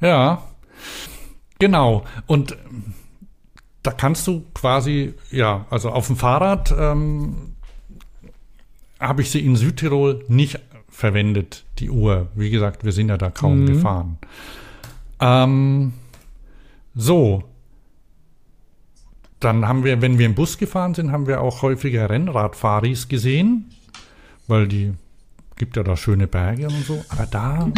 [0.01, 0.41] Ja,
[1.61, 2.05] Genau.
[2.25, 2.57] Und
[3.83, 7.53] da kannst du quasi, ja, also auf dem Fahrrad ähm,
[8.99, 10.59] habe ich sie in Südtirol nicht
[10.91, 12.27] verwendet, die Uhr.
[12.35, 13.65] Wie gesagt, wir sind ja da kaum mhm.
[13.65, 14.17] gefahren.
[15.19, 15.93] Ähm,
[16.93, 17.43] so.
[19.39, 23.71] Dann haben wir, wenn wir im Bus gefahren sind, haben wir auch häufiger Rennradfahris gesehen,
[24.47, 24.93] weil die
[25.55, 27.03] gibt ja da schöne Berge und so.
[27.09, 27.71] Aber da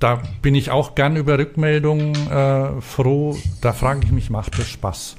[0.00, 3.36] da bin ich auch gern über Rückmeldungen äh, froh.
[3.60, 5.16] Da frage ich mich, macht das Spaß?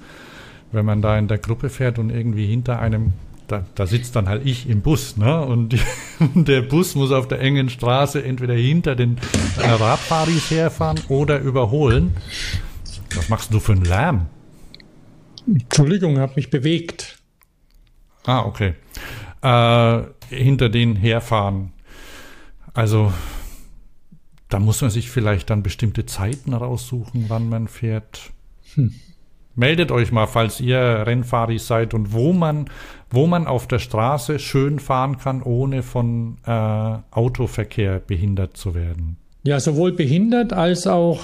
[0.72, 3.14] Wenn man da in der Gruppe fährt und irgendwie hinter einem,
[3.52, 5.42] da, da sitzt dann halt ich im Bus, ne?
[5.42, 5.80] Und die,
[6.36, 9.18] der Bus muss auf der engen Straße entweder hinter den
[9.60, 12.16] äh, Radfahris herfahren oder überholen.
[13.16, 14.28] Was machst du für einen Lärm?
[15.48, 17.20] Entschuldigung, habe mich bewegt.
[18.26, 18.76] Ah, okay.
[19.42, 21.74] Äh, hinter den herfahren.
[22.74, 23.12] Also
[24.50, 28.32] da muss man sich vielleicht dann bestimmte Zeiten raussuchen, wann man fährt.
[28.76, 28.94] Hm.
[29.56, 32.70] Meldet euch mal, falls ihr Rennfahrer seid und wo man,
[33.12, 39.18] wo man auf der Straße schön fahren kann, ohne von äh, Autoverkehr behindert zu werden.
[39.44, 41.22] Ja, sowohl behindert als auch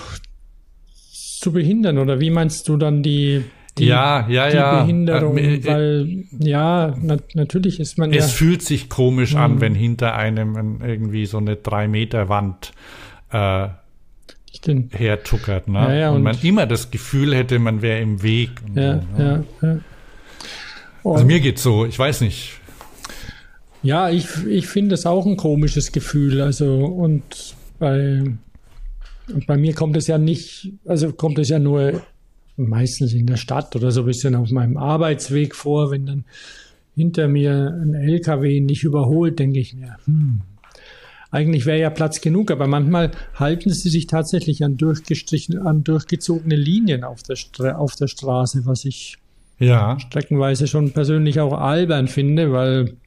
[1.39, 1.97] zu behindern.
[1.97, 3.43] Oder wie meinst du dann die,
[3.78, 4.82] die, ja, ja, die ja.
[4.82, 5.38] Behinderung?
[5.38, 8.12] Äh, äh, weil, ja, na, natürlich ist man.
[8.12, 9.62] Es ja, fühlt sich komisch an, hm.
[9.62, 12.73] wenn hinter einem irgendwie so eine drei Meter Wand
[13.32, 13.69] äh,
[14.91, 15.67] hertuckert.
[15.67, 15.80] Ne?
[15.80, 18.50] Ja, ja, und, und, man immer das Gefühl hätte, man wäre im Weg.
[18.73, 19.45] Ja, so, ne?
[19.62, 19.78] ja, ja.
[21.13, 22.60] Also mir geht's so, ich weiß nicht.
[23.84, 26.41] Ja, ich, ich finde es auch ein komisches Gefühl.
[26.41, 28.24] Also, und bei,
[29.34, 32.02] und bei mir kommt es ja nicht, also kommt es ja nur
[32.58, 36.26] meistens in der Stadt oder so ein bisschen auf meinem Arbeitsweg vor, wenn dann
[36.96, 40.41] hinter mir ein LKW nicht überholt, denke ich mir, hm,
[41.30, 46.56] eigentlich wäre ja Platz genug, aber manchmal halten sie sich tatsächlich an durchgestrichen, an durchgezogene
[46.56, 49.17] Linien auf der, Stra auf der Straße, was ich
[49.60, 50.00] ja.
[50.00, 52.98] streckenweise schon persönlich auch albern finde, weil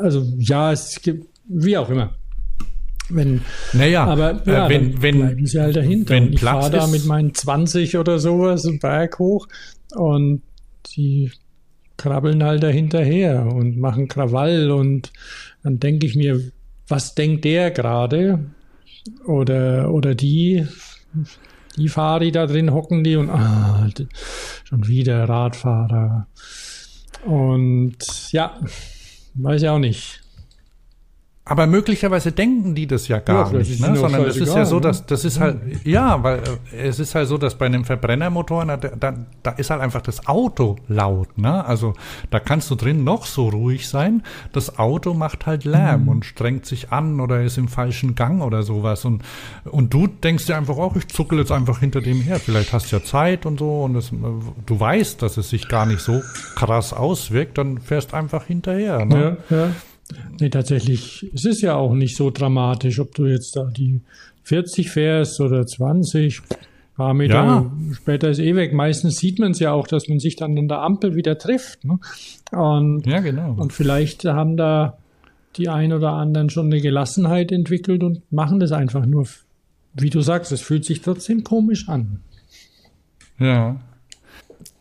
[0.00, 2.14] also ja, es gibt wie auch immer.
[3.10, 3.42] Wenn,
[3.74, 6.14] naja, aber ja, äh, wenn, wenn, bleiben sie halt dahinter.
[6.14, 9.46] Wenn ich fahre da mit meinen 20 oder sowas einen Berg hoch
[9.94, 10.42] und
[10.96, 11.30] die
[11.96, 15.12] krabbeln halt dahinterher und machen Krawall und
[15.62, 16.40] dann denke ich mir,
[16.88, 18.50] was denkt der gerade?
[19.26, 20.66] Oder, oder die,
[21.76, 23.88] die da drin hocken, die und ah,
[24.64, 26.26] schon wieder Radfahrer.
[27.24, 28.58] Und ja,
[29.34, 30.23] weiß ich auch nicht.
[31.46, 33.94] Aber möglicherweise denken die das ja gar ja, nicht, ne?
[33.96, 36.38] sondern es ist ja so, dass das ist halt, ja, weil
[36.72, 40.00] äh, es ist halt so, dass bei einem Verbrennermotor, na, da, da ist halt einfach
[40.00, 41.62] das Auto laut, ne?
[41.66, 41.92] Also
[42.30, 46.08] da kannst du drin noch so ruhig sein, das Auto macht halt Lärm mhm.
[46.08, 49.22] und strengt sich an oder ist im falschen Gang oder sowas und
[49.64, 52.90] und du denkst dir einfach auch, ich zuckel jetzt einfach hinter dem her, vielleicht hast
[52.90, 54.10] du ja Zeit und so und das,
[54.64, 56.22] du weißt, dass es sich gar nicht so
[56.54, 59.36] krass auswirkt, dann fährst einfach hinterher, ne?
[59.50, 59.70] Ja, ja.
[60.40, 64.00] Nee, tatsächlich, es ist ja auch nicht so dramatisch, ob du jetzt da die
[64.44, 66.40] 40 fährst oder 20.
[66.40, 66.56] Ein
[66.96, 67.72] paar Meter ja.
[67.94, 68.72] später ist eh weg.
[68.72, 71.84] Meistens sieht man es ja auch, dass man sich dann an der Ampel wieder trifft.
[71.84, 71.98] Ne?
[72.52, 73.54] Und, ja, genau.
[73.54, 74.98] Und vielleicht haben da
[75.56, 79.26] die ein oder anderen schon eine Gelassenheit entwickelt und machen das einfach nur,
[79.94, 82.20] wie du sagst, es fühlt sich trotzdem komisch an.
[83.38, 83.76] Ja.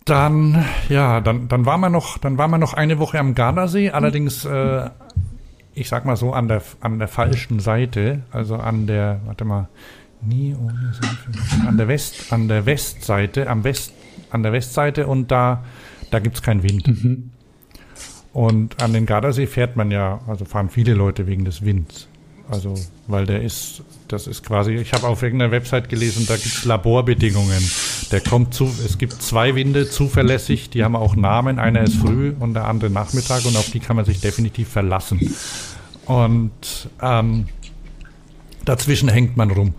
[0.06, 3.92] Dann, ja, dann, dann waren wir noch, dann waren wir noch eine Woche am Gardasee,
[3.92, 4.90] allerdings äh,
[5.76, 9.70] ich sag mal so, an der, an der falschen Seite, also an der, warte mal,
[10.22, 13.94] nie ohne Seife, an der West, an der Westseite, am West,
[14.30, 15.64] an der Westseite und da,
[16.12, 16.88] da gibt's keinen Wind.
[16.88, 17.32] Mhm.
[18.32, 22.08] Und an den Gardasee fährt man ja, also fahren viele Leute wegen des Winds.
[22.50, 22.76] Also,
[23.08, 26.66] weil der ist, das ist quasi, ich habe auf irgendeiner Website gelesen, da gibt es
[26.66, 27.64] Laborbedingungen.
[28.12, 31.58] Der kommt zu, es gibt zwei Winde zuverlässig, die haben auch Namen.
[31.58, 35.36] Einer ist früh und der andere Nachmittag und auf die kann man sich definitiv verlassen.
[36.06, 36.52] Und
[37.02, 37.46] ähm,
[38.66, 39.74] dazwischen hängt man rum.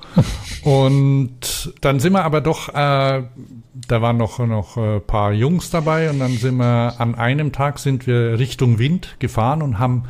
[0.62, 6.08] Und dann sind wir aber doch, äh, da waren noch noch ein paar Jungs dabei
[6.08, 10.04] und dann sind wir an einem Tag sind wir Richtung Wind gefahren und haben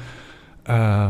[0.67, 1.09] äh,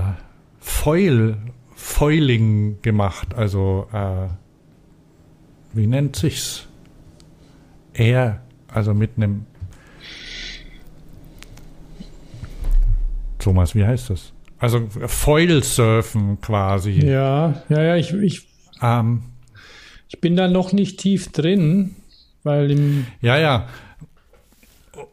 [0.64, 1.36] Foil,
[1.74, 3.34] Foiling gemacht.
[3.34, 4.28] Also, äh,
[5.74, 6.66] wie nennt sich's?
[7.92, 9.44] Er, also mit einem.
[13.38, 14.32] Thomas, wie heißt das?
[14.58, 16.92] Also Foil surfen quasi.
[16.92, 18.48] Ja, ja, ja, ich, ich,
[18.80, 19.24] ähm,
[20.08, 21.94] ich bin da noch nicht tief drin,
[22.42, 23.06] weil im.
[23.20, 23.68] Ja, ja.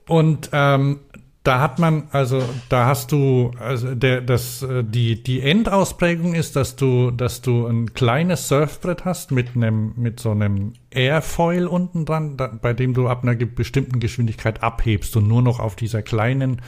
[0.07, 1.01] Und ähm,
[1.43, 6.55] da hat man, also da hast du, also der, das, äh, die, die Endausprägung ist,
[6.55, 12.05] dass du, dass du ein kleines Surfbrett hast mit einem, mit so einem Airfoil unten
[12.05, 16.03] dran, da, bei dem du ab einer bestimmten Geschwindigkeit abhebst und nur noch auf dieser
[16.03, 16.61] kleinen,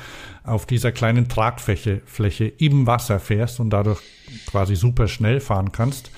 [0.43, 4.01] auf dieser kleinen Tragfläche Fläche im Wasser fährst und dadurch
[4.47, 6.09] quasi super schnell fahren kannst.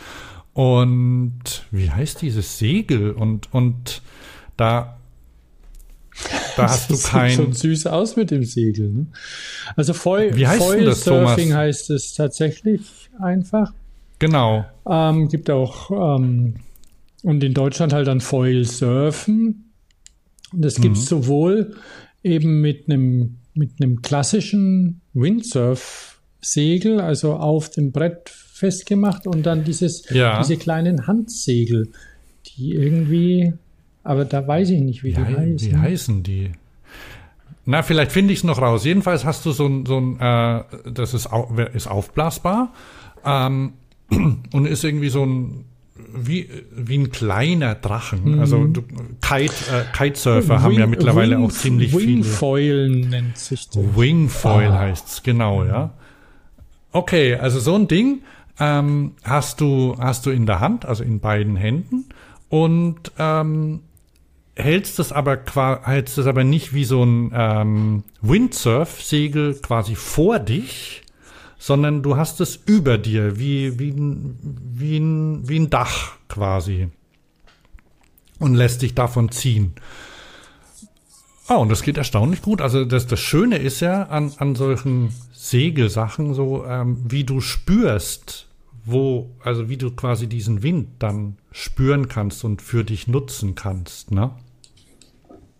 [0.53, 3.11] Und wie heißt dieses Segel?
[3.11, 4.01] Und, und
[4.55, 4.94] da
[6.55, 7.29] da hast du kein.
[7.29, 8.89] Sieht schon süß aus mit dem Segel.
[8.89, 9.07] Ne?
[9.75, 11.57] Also Foil, Wie heißt Foil das, Surfing Thomas?
[11.57, 13.73] heißt es tatsächlich einfach.
[14.19, 14.65] Genau.
[14.89, 16.55] Ähm, gibt auch ähm,
[17.23, 19.71] und in Deutschland halt dann Foil Surfen.
[20.53, 21.07] Und das gibt es mhm.
[21.07, 21.75] sowohl
[22.23, 29.63] eben mit einem mit einem klassischen Windsurf Segel, also auf dem Brett festgemacht und dann
[29.63, 30.39] dieses ja.
[30.39, 31.89] diese kleinen Handsegel,
[32.45, 33.53] die irgendwie
[34.05, 35.71] aber da weiß ich nicht, wie, wie die heißen.
[35.71, 36.51] Wie heißen die?
[37.65, 38.85] Na, vielleicht finde ich es noch raus.
[38.85, 42.71] Jedenfalls hast du so ein, so ein äh, das ist, au ist aufblasbar
[43.25, 43.73] ähm,
[44.53, 45.65] und ist irgendwie so ein
[46.13, 48.35] wie, wie ein kleiner Drachen.
[48.35, 48.39] Mhm.
[48.39, 48.83] Also du,
[49.21, 52.93] Kite, äh, Kitesurfer Wing, haben ja mittlerweile Wing, auch ziemlich Wingfoil viele.
[52.93, 53.83] Wingfoil nennt sich das.
[53.95, 54.79] Wingfoil ah.
[54.79, 55.93] heißt's, genau, ja.
[56.91, 58.21] Okay, also so ein Ding
[58.59, 62.05] ähm, hast du hast du in der Hand, also in beiden Händen
[62.49, 63.81] und ähm,
[64.55, 65.39] hältst es aber
[65.83, 71.03] hältst es aber nicht wie so ein ähm, Windsurf-Segel quasi vor dich,
[71.57, 74.37] sondern du hast es über dir, wie, wie, ein,
[74.73, 76.89] wie, ein, wie ein Dach quasi.
[78.39, 79.73] Und lässt dich davon ziehen.
[81.47, 82.61] Oh, und das geht erstaunlich gut.
[82.61, 88.47] Also das, das Schöne ist ja an, an solchen Segelsachen so, ähm, wie du spürst,
[88.83, 94.11] wo, also wie du quasi diesen Wind dann spüren kannst und für dich nutzen kannst,
[94.11, 94.31] ne?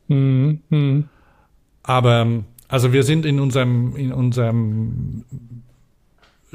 [0.07, 0.61] Mhm.
[0.69, 1.09] Mhm.
[1.83, 5.23] Aber also wir sind in unserem in unserem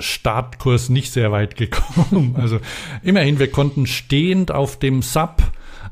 [0.00, 2.34] Startkurs nicht sehr weit gekommen.
[2.40, 2.58] Also
[3.02, 5.42] immerhin, wir konnten stehend auf dem Sub,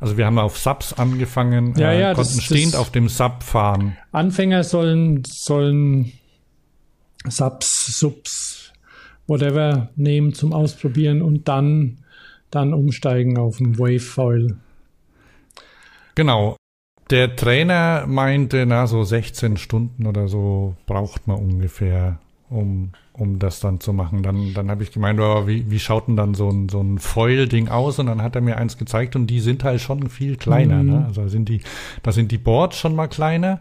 [0.01, 3.09] also wir haben auf Subs angefangen, ja, ja, äh, konnten das, stehend das auf dem
[3.09, 3.97] Sub fahren.
[4.13, 6.13] Anfänger sollen, sollen
[7.29, 8.73] Subs, Subs,
[9.27, 11.99] whatever nehmen zum Ausprobieren und dann,
[12.51, 14.57] dann umsteigen auf den Wavefoil.
[16.15, 16.57] Genau.
[17.11, 22.19] Der Trainer meinte, na, so 16 Stunden oder so braucht man ungefähr,
[22.51, 24.23] um, um das dann zu machen.
[24.23, 26.99] Dann, dann habe ich gemeint, oh, wie, wie schaut denn dann so ein, so ein
[26.99, 27.99] Foil-Ding aus?
[27.99, 30.83] Und dann hat er mir eins gezeigt und die sind halt schon viel kleiner.
[30.83, 30.91] Mhm.
[30.91, 31.05] Ne?
[31.07, 31.63] Also da sind die,
[32.03, 33.61] da sind die Boards schon mal kleiner.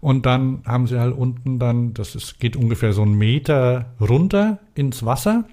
[0.00, 4.58] Und dann haben sie halt unten dann, das ist, geht ungefähr so einen Meter runter
[4.74, 5.44] ins Wasser.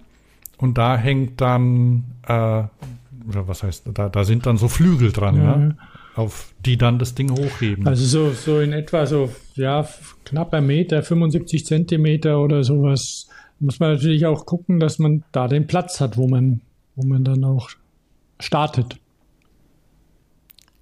[0.58, 5.36] Und da hängt dann, äh, oder was heißt, da, da sind dann so Flügel dran,
[5.36, 5.56] Ja.
[5.56, 5.78] ne?
[6.18, 7.88] Auf die dann das Ding hochheben.
[7.88, 9.88] Also so, so in etwa so, ja,
[10.26, 13.28] knapper Meter, 75 Zentimeter oder sowas.
[13.60, 16.62] Muss man natürlich auch gucken, dass man da den Platz hat, wo man,
[16.96, 17.70] wo man dann auch
[18.40, 18.98] startet.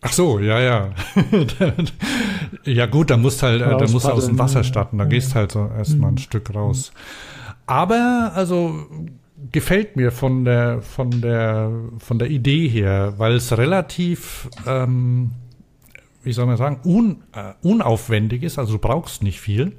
[0.02, 0.94] Ach so, ja, ja.
[2.64, 5.34] ja gut, da musst halt, äh, da musst du aus dem Wasser starten, da gehst
[5.36, 6.92] halt so erstmal ein Stück raus.
[7.66, 8.86] Aber, also,
[9.52, 15.32] gefällt mir von der, von der, von der Idee her, weil es relativ, ähm,
[16.24, 19.74] wie soll man sagen, un, äh, unaufwendig ist, also du brauchst nicht viel.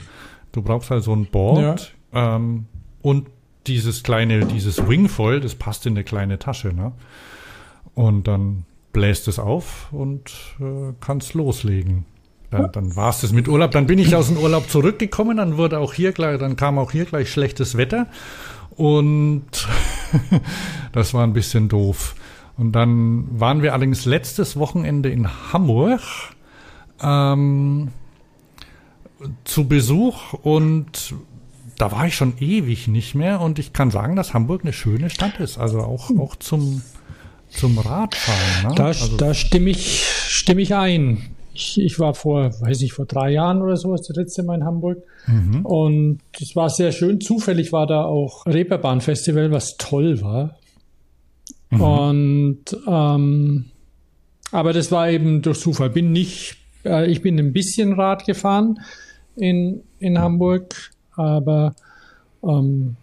[0.52, 2.66] Du brauchst halt so ein Board ähm,
[3.02, 3.28] und
[3.66, 6.92] dieses kleine, dieses Wingfoil, das passt in eine kleine Tasche, ne?
[7.94, 12.04] Und dann bläst es auf und äh, kannst loslegen.
[12.50, 13.72] Dann, dann war es das mit Urlaub.
[13.72, 16.92] Dann bin ich aus dem Urlaub zurückgekommen, dann wurde auch hier gleich, dann kam auch
[16.92, 18.06] hier gleich schlechtes Wetter
[18.76, 19.46] und
[20.92, 22.14] das war ein bisschen doof.
[22.56, 26.00] Und dann waren wir allerdings letztes Wochenende in Hamburg
[27.02, 27.88] ähm,
[29.44, 31.14] zu Besuch und
[31.78, 35.10] da war ich schon ewig nicht mehr und ich kann sagen, dass Hamburg eine schöne
[35.10, 35.58] Stadt ist.
[35.58, 36.82] Also auch, auch zum,
[37.50, 38.68] zum Radfahren.
[38.68, 38.74] Ne?
[38.74, 41.35] Da, also, da stimme ich, stimme ich ein.
[41.56, 44.64] Ich, ich war vor, weiß ich, vor drei Jahren oder so, das letzte Mal in
[44.64, 45.02] Hamburg.
[45.26, 45.64] mhm.
[45.64, 47.20] Und es war sehr schön.
[47.20, 50.58] Zufällig war da auch Reeperbahn Festival, was toll war.
[51.70, 51.80] Mhm.
[51.80, 53.64] Und ähm,
[54.52, 55.90] aber das war eben durch Zufall.
[55.90, 58.78] Bin nicht, äh, ich bin ein bisschen Rad gefahren
[59.34, 61.74] in, in Hamburg, aber
[62.42, 62.96] ähm,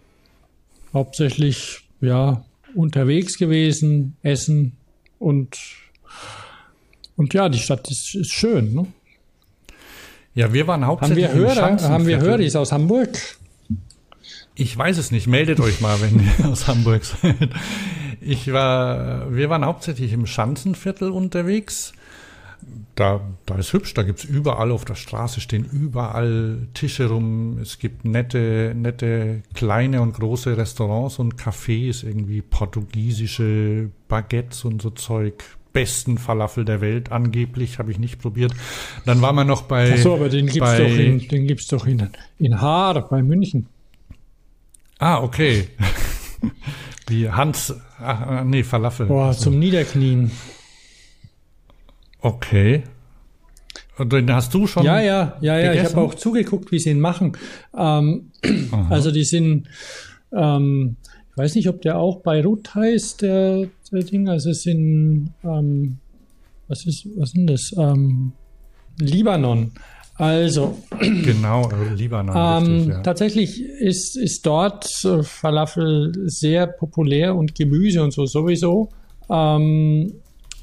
[0.92, 4.76] hauptsächlich ja unterwegs gewesen, essen
[5.18, 5.58] und
[7.16, 8.74] und ja, die Stadt ist, ist schön.
[8.74, 8.86] Ne?
[10.34, 11.88] Ja, wir waren Haben hauptsächlich wir im Hörer?
[11.88, 12.20] Haben wir.
[12.20, 13.10] Höris aus Hamburg?
[14.56, 15.26] Ich weiß es nicht.
[15.26, 17.50] Meldet euch mal, wenn ihr aus Hamburg seid.
[18.20, 21.92] Ich war, wir waren hauptsächlich im Schanzenviertel unterwegs.
[22.94, 27.58] Da, da ist hübsch, da gibt's überall auf der Straße stehen überall Tische rum.
[27.60, 34.90] Es gibt nette, nette kleine und große Restaurants und Cafés, irgendwie portugiesische Baguettes und so
[34.90, 35.44] Zeug.
[35.74, 38.54] Besten Falafel der Welt, angeblich, habe ich nicht probiert.
[39.04, 39.92] Dann waren wir noch bei.
[39.92, 42.08] Ach so, aber den gibt's bei- doch in, den gibt's doch in,
[42.38, 43.66] in Haar bei München.
[44.98, 45.68] Ah, okay.
[47.08, 49.06] Wie Hans, ach, nee, Falafel.
[49.06, 50.30] Boah, Also, zum Niederknien.
[52.20, 52.84] Okay.
[53.98, 54.84] Und den hast du schon?
[54.84, 55.72] Ja, ja, ja, ja.
[55.72, 55.96] Ich gegessen?
[55.96, 57.36] habe auch zugeguckt, wie sie ihn machen.
[57.76, 58.30] Ähm,
[58.90, 59.68] also die sind,
[60.32, 60.96] ähm,
[61.32, 64.28] ich weiß nicht, ob der auch Beirut heißt, der, der Ding.
[64.28, 65.98] Also es sind, ähm,
[66.68, 67.72] was ist, was sind das?
[67.76, 68.32] Ähm,
[68.98, 69.72] Libanon.
[70.16, 73.00] Also Genau, äh, Libanon, Ähm, richtig, ja.
[73.02, 78.90] Tatsächlich ist, ist dort äh, Falafel sehr populär und Gemüse und so sowieso.
[79.28, 80.12] Ähm,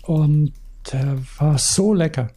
[0.03, 0.53] und
[0.91, 2.29] der war so lecker.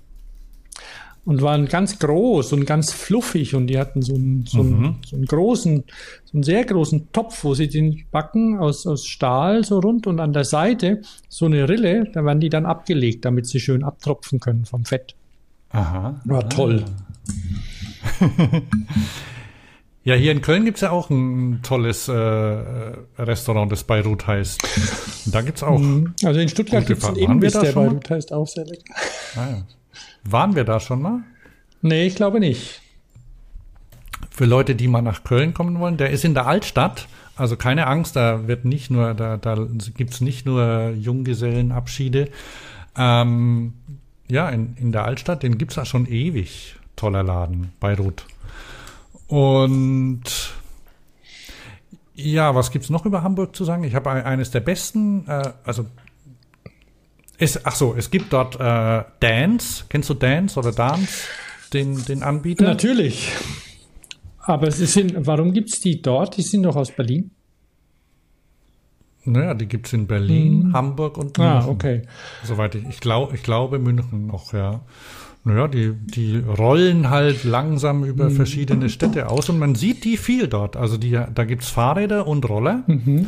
[1.27, 4.95] Und waren ganz groß und ganz fluffig und die hatten so einen, so einen, Mhm.
[5.07, 5.85] so einen großen,
[6.27, 10.21] so einen sehr großen Topf, wo sie den backen aus, aus Stahl so rund und
[10.21, 14.39] an der Seite so eine Rille, da werden die dann abgelegt, damit sie schön abtropfen
[14.39, 15.15] können vom Fett.
[15.71, 16.21] Aha.
[16.27, 16.85] War toll.
[20.07, 24.61] Ja, hier in Köln gibt's ja auch ein tolles äh, Restaurant, das Beirut heißt.
[25.33, 25.81] Da gibt's auch.
[26.23, 27.17] Also in Stuttgart gibt es einen.
[27.23, 27.73] Waren Imbiss, der?
[27.73, 28.95] Beirut heißt auch sehr lecker.
[29.35, 29.63] Ah, ja.
[30.25, 31.21] Waren wir da schon mal?
[31.83, 32.81] Nee, ich glaube nicht.
[34.31, 37.07] Für Leute, die mal nach Köln kommen wollen, der ist in der Altstadt.
[37.37, 39.57] Also keine Angst, da wird nicht nur, da, da
[39.97, 42.29] gibt's nicht nur Junggesellenabschiede.
[42.97, 43.75] Ähm,
[44.29, 46.77] ja, in, in der Altstadt, den gibt's da schon ewig.
[46.97, 48.25] Toller Laden, Beirut.
[49.27, 50.23] Und
[52.15, 53.83] ja, was gibt's noch über Hamburg zu sagen?
[53.85, 55.87] Ich habe ein- eines der besten, äh, also
[57.39, 59.85] es, ach so, es gibt dort äh, Dance.
[59.89, 61.29] Kennst du Dance oder Dance?
[61.73, 62.65] Den, den Anbieter?
[62.65, 63.33] Natürlich.
[64.39, 66.37] Aber sie sind, warum gibt es die dort?
[66.37, 67.31] Die sind doch aus Berlin.
[69.25, 70.73] Naja, die gibt es in Berlin, hm.
[70.75, 71.69] Hamburg und ah, München.
[71.69, 72.03] Ah, okay.
[72.45, 74.83] Soweit ich, ich glaube, ich glaube München noch, ja.
[75.45, 78.35] Naja, die, die rollen halt langsam über mhm.
[78.35, 80.77] verschiedene Städte aus und man sieht die viel dort.
[80.77, 82.83] Also die, da gibt's Fahrräder und Roller.
[82.87, 83.27] Mhm.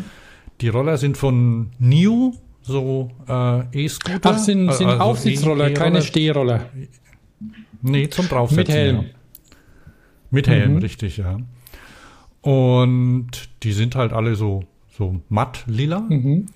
[0.63, 2.33] Die Roller sind von New,
[2.67, 4.31] so äh, E-Scooter.
[4.35, 6.67] Ach, sind, sind also Aufsitzroller, e keine Stehroller.
[7.83, 8.67] Nee, zum Draufsetzen.
[8.67, 8.97] Mit Helm.
[8.97, 9.05] Ja.
[10.31, 10.79] Mit Helm, mhm.
[10.79, 11.39] richtig, ja.
[12.41, 13.31] Und
[13.63, 16.01] die sind halt alle so, so matt lila.
[16.01, 16.47] Mhm.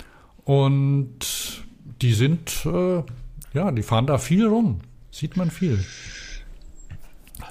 [0.45, 1.63] Und
[2.03, 3.03] die sind, äh,
[3.55, 4.81] ja, die fahren da viel rum.
[5.13, 5.85] Sieht man viel.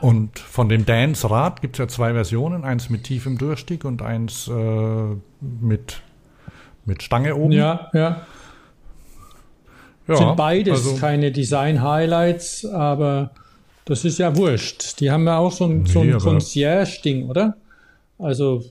[0.02, 4.48] Und von dem Dance-Rad gibt es ja zwei Versionen, eins mit tiefem Durchstieg und eins
[4.48, 6.02] äh, mit,
[6.86, 7.52] mit Stange oben.
[7.52, 8.26] Ja, ja.
[10.10, 13.32] Ja Sind beides also, keine Design-Highlights, aber
[13.86, 15.00] das ist ja wurscht.
[15.00, 17.58] Die haben ja auch so ein, nee, so ein Concierge-Ding, oder?
[18.18, 18.64] Also.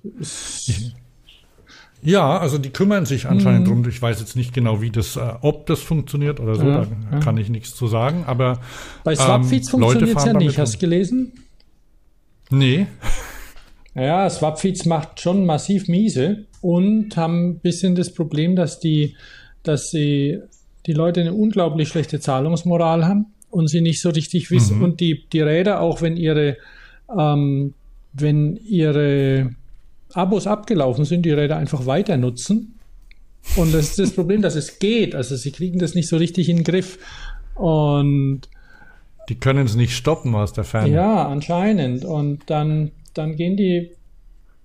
[2.02, 3.82] Ja, also die kümmern sich anscheinend mhm.
[3.82, 3.88] drum.
[3.88, 7.16] Ich weiß jetzt nicht genau, wie das, äh, ob das funktioniert oder so, ja, da
[7.16, 7.20] ja.
[7.20, 8.24] kann ich nichts zu sagen.
[8.26, 8.60] Aber
[9.02, 10.58] bei Swapfeeds ähm, funktioniert es ja nicht.
[10.58, 11.32] Hast du gelesen?
[12.50, 12.86] Nee.
[13.94, 19.16] Ja, Swapfeeds macht schon massiv miese und haben ein bisschen das Problem, dass die,
[19.64, 20.38] dass sie
[20.88, 24.78] die Leute eine unglaublich schlechte Zahlungsmoral haben und sie nicht so richtig wissen.
[24.78, 24.84] Mhm.
[24.84, 26.56] Und die, die Räder, auch wenn ihre,
[27.16, 27.74] ähm,
[28.14, 29.50] wenn ihre
[30.14, 32.74] Abos abgelaufen sind, die Räder einfach weiter nutzen.
[33.56, 35.14] Und das ist das Problem, dass es geht.
[35.14, 36.98] Also sie kriegen das nicht so richtig in den Griff.
[37.54, 38.42] Und
[39.28, 40.90] die können es nicht stoppen aus der Ferne.
[40.90, 42.04] Ja, anscheinend.
[42.04, 43.90] Und dann, dann gehen die,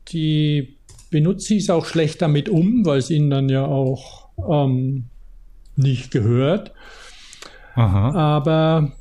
[0.08, 0.78] die
[1.12, 5.06] Benutzis auch schlecht damit um, weil es ihnen dann ja auch ähm,
[5.76, 6.72] nicht gehört.
[7.76, 8.12] Aha.
[8.14, 8.94] Aber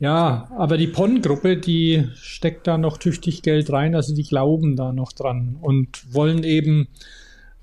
[0.00, 4.92] ja, aber die PON-Gruppe, die steckt da noch tüchtig Geld rein, also die glauben da
[4.92, 6.88] noch dran und wollen eben,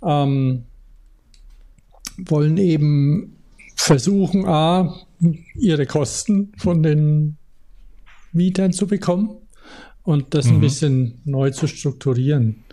[0.03, 0.63] ähm,
[2.17, 3.35] wollen eben
[3.75, 4.95] versuchen, A,
[5.55, 7.37] ihre Kosten von den
[8.31, 9.37] Mietern zu bekommen
[10.03, 10.53] und das mhm.
[10.53, 12.63] ein bisschen neu zu strukturieren.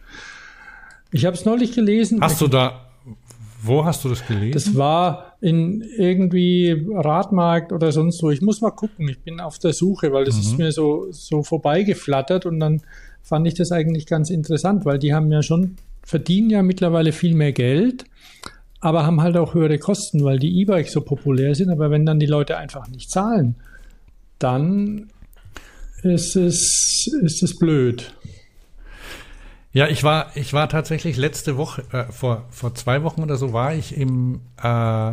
[1.10, 2.20] Ich habe es neulich gelesen.
[2.20, 2.90] Hast du da,
[3.62, 4.52] wo hast du das gelesen?
[4.52, 8.30] Das war in irgendwie Radmarkt oder sonst wo.
[8.30, 9.08] Ich muss mal gucken.
[9.08, 10.40] Ich bin auf der Suche, weil das mhm.
[10.40, 12.82] ist mir so, so vorbeigeflattert und dann
[13.22, 17.34] fand ich das eigentlich ganz interessant, weil die haben ja schon, verdienen ja mittlerweile viel
[17.34, 18.04] mehr Geld,
[18.80, 21.70] aber haben halt auch höhere Kosten, weil die E-Bikes so populär sind.
[21.70, 23.56] Aber wenn dann die Leute einfach nicht zahlen,
[24.38, 25.08] dann
[26.02, 28.14] ist es, ist es blöd.
[29.72, 33.52] Ja, ich war, ich war tatsächlich letzte Woche, äh, vor, vor zwei Wochen oder so,
[33.52, 35.12] war ich im, äh,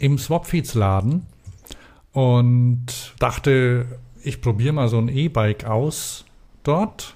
[0.00, 1.26] im Swapfeeds-Laden
[2.12, 3.86] und dachte,
[4.22, 6.24] ich probiere mal so ein E-Bike aus
[6.64, 7.14] dort.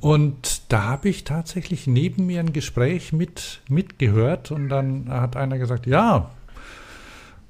[0.00, 5.58] Und da habe ich tatsächlich neben mir ein Gespräch mit, mitgehört und dann hat einer
[5.58, 6.30] gesagt, ja,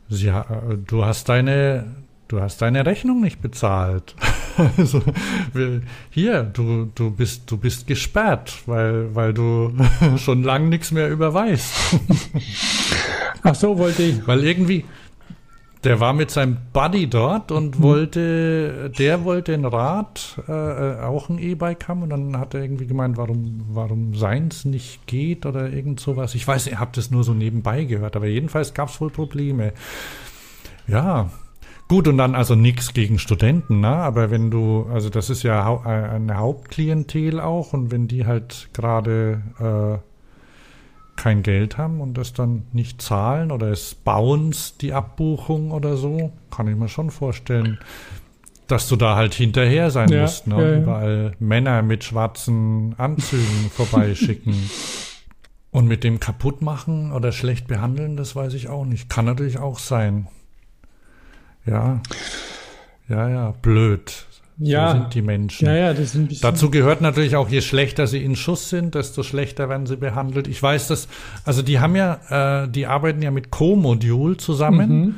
[0.09, 0.45] ja,
[0.87, 1.97] du hast deine,
[2.29, 4.15] du hast deine Rechnung nicht bezahlt.
[4.77, 5.03] also,
[6.11, 9.73] hier, du, du bist, du bist gesperrt, weil, weil du
[10.17, 11.75] schon lang nichts mehr überweist.
[13.43, 14.27] Ach so, wollte ich.
[14.27, 14.85] Weil irgendwie,
[15.85, 17.83] der war mit seinem Buddy dort und mhm.
[17.83, 22.63] wollte, der wollte ein Rad, äh, äh, auch ein E-Bike haben und dann hat er
[22.63, 26.35] irgendwie gemeint, warum, warum seins nicht geht oder irgend sowas.
[26.35, 29.73] Ich weiß, ihr habt das nur so nebenbei gehört, aber jedenfalls gab es wohl Probleme.
[30.89, 31.31] Ja,
[31.89, 33.89] Gut, und dann also nichts gegen Studenten, ne?
[33.89, 38.27] aber wenn du, also das ist ja hau äh, eine Hauptklientel auch und wenn die
[38.27, 40.09] halt gerade äh,
[41.17, 46.31] kein Geld haben und das dann nicht zahlen oder es bounce die Abbuchung oder so,
[46.51, 47.79] kann ich mir schon vorstellen,
[48.67, 50.57] dass du da halt hinterher sein ja, musst, ne?
[50.57, 50.79] Ja, ja.
[50.83, 54.55] überall Männer mit schwarzen Anzügen vorbeischicken.
[55.71, 59.11] Und mit dem kaputt machen oder schlecht behandeln, das weiß ich auch nicht.
[59.11, 60.29] Kann natürlich auch sein.
[61.69, 62.01] Ja.
[63.09, 64.27] Ja, ja, blöd.
[64.59, 64.91] Ja.
[64.91, 65.67] So sind die Menschen.
[65.67, 69.23] Ja, ja, das sind Dazu gehört natürlich auch, je schlechter sie in Schuss sind, desto
[69.23, 70.49] schlechter werden sie behandelt.
[70.49, 71.09] Ich weiß das,
[71.45, 74.91] also die haben ja, äh, die arbeiten ja mit Co-Modul zusammen.
[74.91, 75.15] Mhm.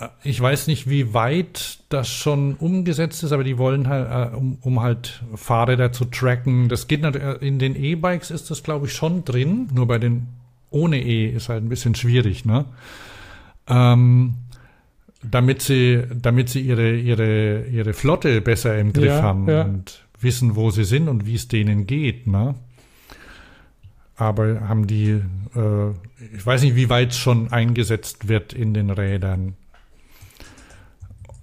[0.00, 4.36] Äh, ich weiß nicht, wie weit das schon umgesetzt ist, aber die wollen halt, äh,
[4.36, 6.70] um, um halt Fahrräder zu tracken.
[6.70, 9.68] Das geht natürlich, äh, in den E-Bikes ist das, glaube ich, schon drin.
[9.74, 10.28] Nur bei den
[10.70, 12.64] ohne E ist halt ein bisschen schwierig, ne?
[13.68, 14.34] Ähm,
[15.22, 19.62] damit sie, damit sie ihre, ihre, ihre Flotte besser im Griff ja, haben ja.
[19.62, 22.26] und wissen, wo sie sind und wie es denen geht.
[22.26, 22.54] Ne?
[24.16, 25.20] Aber haben die,
[25.54, 25.90] äh,
[26.34, 29.54] ich weiß nicht, wie weit es schon eingesetzt wird in den Rädern.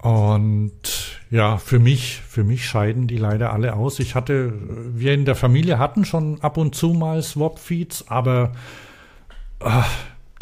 [0.02, 3.98] Und ja, für mich, für mich scheiden die leider alle aus.
[3.98, 4.52] Ich hatte,
[4.94, 8.52] wir in der Familie hatten schon ab und zu mal Swap-Feeds, aber
[9.60, 9.90] ach,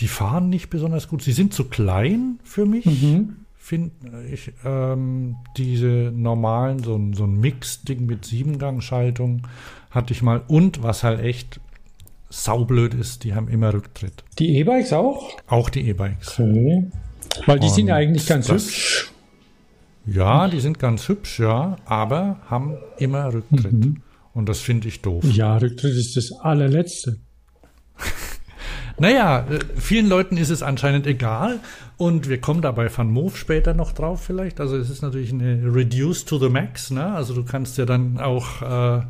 [0.01, 1.23] die fahren nicht besonders gut.
[1.23, 2.87] Sie sind zu klein für mich.
[2.87, 3.37] Mhm.
[3.57, 3.91] Finde
[4.33, 9.43] ich ähm, diese normalen, so, ein so ein Mix-Ding mit Siebengang-Schaltung
[9.91, 10.43] hatte ich mal.
[10.47, 11.61] Und was halt echt
[12.31, 14.25] saublöd ist, die haben immer Rücktritt.
[14.39, 15.37] Die E-Bikes auch?
[15.49, 16.39] Auch die E-Bikes.
[16.39, 16.91] Okay.
[17.47, 19.13] Weil die Und sind ja eigentlich ganz das, hübsch.
[20.07, 23.73] Ja, die sind ganz hübsch, ja, aber haben immer Rücktritt.
[23.73, 24.03] Mhm.
[24.33, 25.25] Und das finde ich doof.
[25.25, 27.19] Ja, Rücktritt ist das allerletzte.
[28.99, 31.61] Naja, äh, vielen Leuten ist es anscheinend egal
[31.97, 34.61] und wir kommen dabei Van Move später noch drauf vielleicht.
[34.61, 37.13] Also es ist natürlich eine Reduced to the Max, ne?
[37.13, 39.03] Also du kannst ja dann auch äh,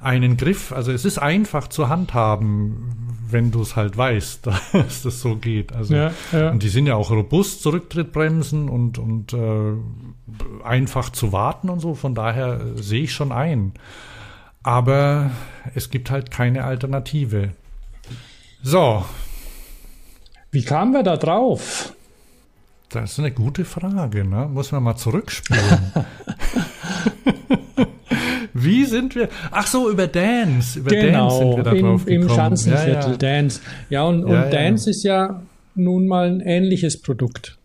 [0.00, 5.20] einen Griff, also es ist einfach zu handhaben, wenn du es halt weißt, dass das
[5.20, 5.72] so geht.
[5.72, 6.50] Also ja, ja.
[6.50, 9.72] und die sind ja auch robust, Zurücktrittbremsen und und äh,
[10.64, 11.94] einfach zu warten und so.
[11.94, 13.72] Von daher äh, sehe ich schon ein.
[14.62, 15.30] Aber
[15.76, 17.52] es gibt halt keine Alternative.
[18.62, 19.04] So,
[20.56, 21.92] wie kamen wir da drauf?
[22.88, 24.48] Das ist eine gute Frage, ne?
[24.50, 25.92] Muss man mal zurückspulen.
[28.54, 29.28] Wie sind wir?
[29.50, 30.78] Ach so, über Dance.
[30.78, 32.28] Über genau, Dance sind wir da im, drauf gekommen.
[32.30, 33.16] Im Schanzenviertel, ja, ja.
[33.18, 33.60] Dance.
[33.90, 35.42] Ja, und, und ja, Dance ist ja
[35.74, 37.58] nun mal ein ähnliches Produkt.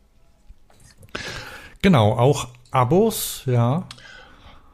[1.81, 3.87] Genau, auch Abos, ja.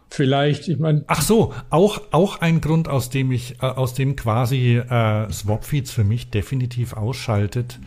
[0.09, 1.03] Vielleicht, ich meine.
[1.05, 5.91] Ach so, auch, auch ein Grund, aus dem ich, äh, aus dem quasi äh, Swapfeeds
[5.91, 7.77] für mich definitiv ausschaltet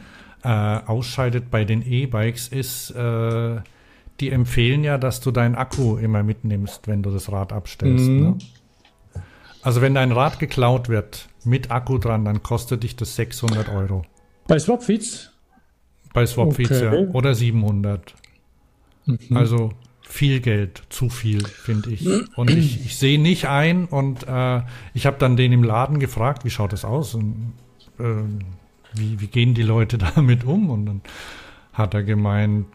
[0.42, 3.60] äh, ausscheidet bei den E-Bikes, ist, äh,
[4.20, 8.08] die empfehlen ja, dass du deinen Akku immer mitnimmst, wenn du das Rad abstellst.
[8.08, 8.20] Mhm.
[8.20, 8.38] Ne?
[9.62, 14.04] Also wenn dein Rad geklaut wird mit Akku dran, dann kostet dich das 600 Euro.
[14.46, 15.30] Bei Swapfeeds?
[16.12, 17.04] Bei Swapfeeds, okay.
[17.04, 17.08] ja.
[17.10, 18.14] Oder 700.
[19.06, 19.36] Mhm.
[19.36, 19.70] Also
[20.02, 22.06] viel Geld, zu viel, finde ich.
[22.36, 24.62] Und ich, ich sehe nicht ein und äh,
[24.92, 27.14] ich habe dann den im Laden gefragt, wie schaut das aus?
[27.14, 27.52] Und,
[27.98, 28.24] äh,
[28.94, 30.70] wie, wie gehen die Leute damit um?
[30.70, 31.00] Und dann
[31.72, 32.66] hat er gemeint,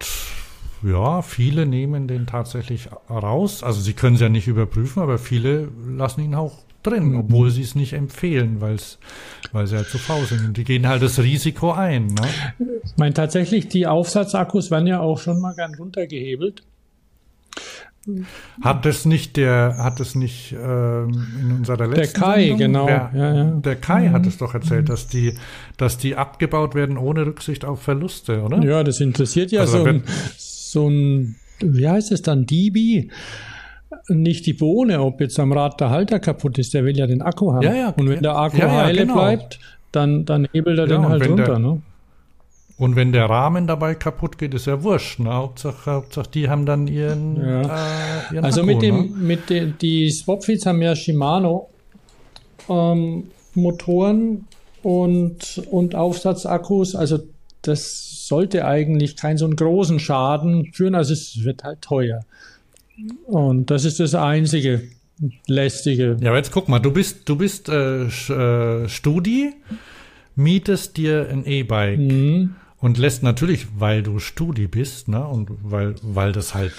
[0.84, 3.64] ja, viele nehmen den tatsächlich raus.
[3.64, 7.64] Also sie können es ja nicht überprüfen, aber viele lassen ihn auch drin, obwohl sie
[7.64, 9.00] es nicht empfehlen, weil's,
[9.52, 10.46] weil sie halt zu faul sind.
[10.46, 12.08] Und die gehen halt das Risiko ein.
[12.08, 12.28] Ne?
[12.84, 16.64] Ich meine, tatsächlich, die Aufsatzakkus werden ja auch schon mal gern runtergehebelt.
[18.62, 22.86] Hat es nicht der, hat es nicht ähm, in unserer letzten Der Kai, Sendung, genau.
[22.86, 23.44] Der, ja, ja.
[23.46, 24.14] der Kai mhm.
[24.14, 25.34] hat es doch erzählt, dass die,
[25.78, 28.64] dass die abgebaut werden ohne Rücksicht auf Verluste, oder?
[28.64, 30.04] Ja, das interessiert ja also so, ein,
[30.38, 33.10] so ein, wie heißt es dann, DB?
[34.10, 37.24] Nicht die Bohne, ob jetzt am Rad der Halter kaputt ist, der will ja den
[37.24, 37.64] Akku haben.
[37.64, 39.16] Ja, ja, und wenn der Akku heile genau.
[39.16, 39.60] bleibt,
[39.92, 41.46] dann, dann hebelt er den halt runter.
[41.46, 41.82] Der, ne?
[42.78, 45.20] Und wenn der Rahmen dabei kaputt geht, ist ja wurscht.
[45.20, 45.34] Ne?
[45.34, 47.38] Hauptsache, Hauptsache, die haben dann ihren.
[47.38, 47.62] Ja.
[47.62, 49.04] Äh, ihren also Akku, mit dem, ne?
[49.18, 51.70] mit den, die Swapfeeds haben ja Shimano
[52.70, 54.48] ähm, Motoren
[54.84, 56.96] und, und Aufsatzakkus.
[56.96, 57.20] Also
[57.62, 60.96] das sollte eigentlich keinen so einen großen Schaden führen.
[60.96, 62.26] Also es wird halt teuer.
[63.26, 64.84] Und das ist das einzige
[65.48, 66.18] lästige.
[66.20, 69.54] Ja, aber jetzt guck mal, du bist, du bist äh, äh Studi,
[70.36, 72.00] mietest dir ein E-Bike.
[72.00, 72.56] Mhm
[72.86, 76.72] und lässt natürlich, weil du Studi bist, ne, und weil, weil das halt,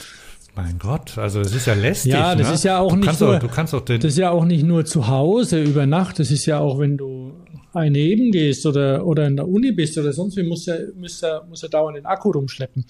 [0.54, 2.12] mein Gott, also es ist ja lästig.
[2.12, 2.54] Ja, das ne?
[2.54, 4.44] ist ja auch du nicht nur, auch, du kannst auch den, das ist ja auch
[4.44, 7.32] nicht nur zu Hause über Nacht, das ist ja auch, wenn du
[7.72, 11.44] einheben gehst oder, oder in der Uni bist oder sonst wie, musst du, musst du,
[11.48, 12.84] musst du dauernd den Akku rumschleppen.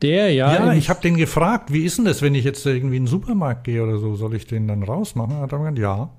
[0.00, 0.54] Der, ja.
[0.54, 3.08] Ja, ich habe den gefragt, wie ist denn das, wenn ich jetzt irgendwie in den
[3.08, 5.38] Supermarkt gehe oder so, soll ich den dann rausmachen?
[5.38, 6.10] Hat er gesagt, ja.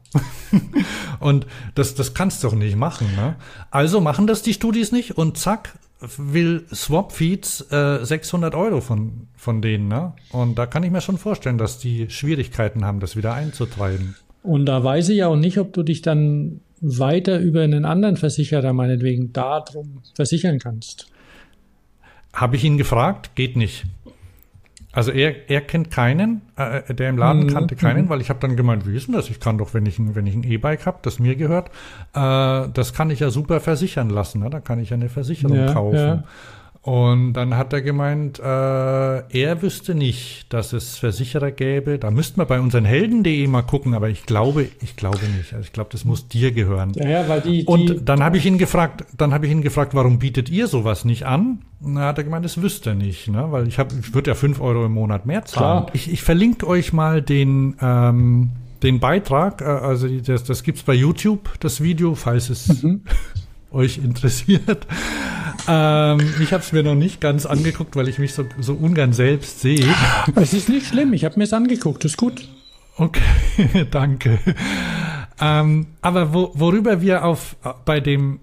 [1.21, 3.07] und das, das kannst du doch nicht machen.
[3.15, 3.37] Ne?
[3.71, 5.79] Also machen das die Studis nicht und zack,
[6.17, 9.87] will Swapfeeds äh, 600 Euro von, von denen.
[9.87, 10.13] Ne?
[10.31, 14.15] Und da kann ich mir schon vorstellen, dass die Schwierigkeiten haben, das wieder einzutreiben.
[14.41, 18.73] Und da weiß ich auch nicht, ob du dich dann weiter über einen anderen Versicherer
[18.73, 21.07] meinetwegen darum versichern kannst.
[22.33, 23.85] Habe ich ihn gefragt, geht nicht.
[24.95, 27.47] Also er, er kennt keinen, äh, der im Laden mhm.
[27.47, 28.09] kannte keinen, mhm.
[28.09, 29.27] weil ich habe dann gemeint, wie ist denn das?
[29.29, 31.69] Ich kann doch, wenn ich ein, wenn ich ein E-Bike habe, das mir gehört,
[32.13, 34.41] äh, das kann ich ja super versichern lassen.
[34.41, 34.51] Ne?
[34.51, 35.97] Da kann ich ja eine Versicherung ja, kaufen.
[35.97, 36.23] Ja.
[36.84, 41.97] Und dann hat er gemeint, äh, er wüsste nicht, dass es Versicherer gäbe.
[41.97, 45.53] Da müssten wir bei unseren Helden.de mal gucken, aber ich glaube, ich glaube nicht.
[45.53, 46.91] Also ich glaube, das muss dir gehören.
[46.95, 49.61] Ja, ja, weil die, die Und dann habe ich ihn gefragt, dann habe ich ihn
[49.61, 51.59] gefragt, warum bietet ihr sowas nicht an?
[51.79, 53.47] Und dann hat er gemeint, das wüsste er nicht, ne?
[53.49, 55.86] Weil ich habe, ich würde ja fünf Euro im Monat mehr zahlen.
[55.93, 58.51] Ich, ich verlinke euch mal den ähm,
[58.84, 63.01] den Beitrag, äh, also das, das gibt's bei YouTube, das Video, falls es mhm.
[63.74, 64.88] euch interessiert.
[65.67, 69.13] Ähm, ich habe es mir noch nicht ganz angeguckt, weil ich mich so, so ungern
[69.13, 69.88] selbst sehe.
[70.36, 72.47] Es ist nicht schlimm, ich habe mir es angeguckt, ist gut.
[72.97, 73.21] Okay,
[73.91, 74.39] danke.
[75.41, 77.55] Ähm, aber wo, worüber wir auf
[77.86, 78.39] bei dem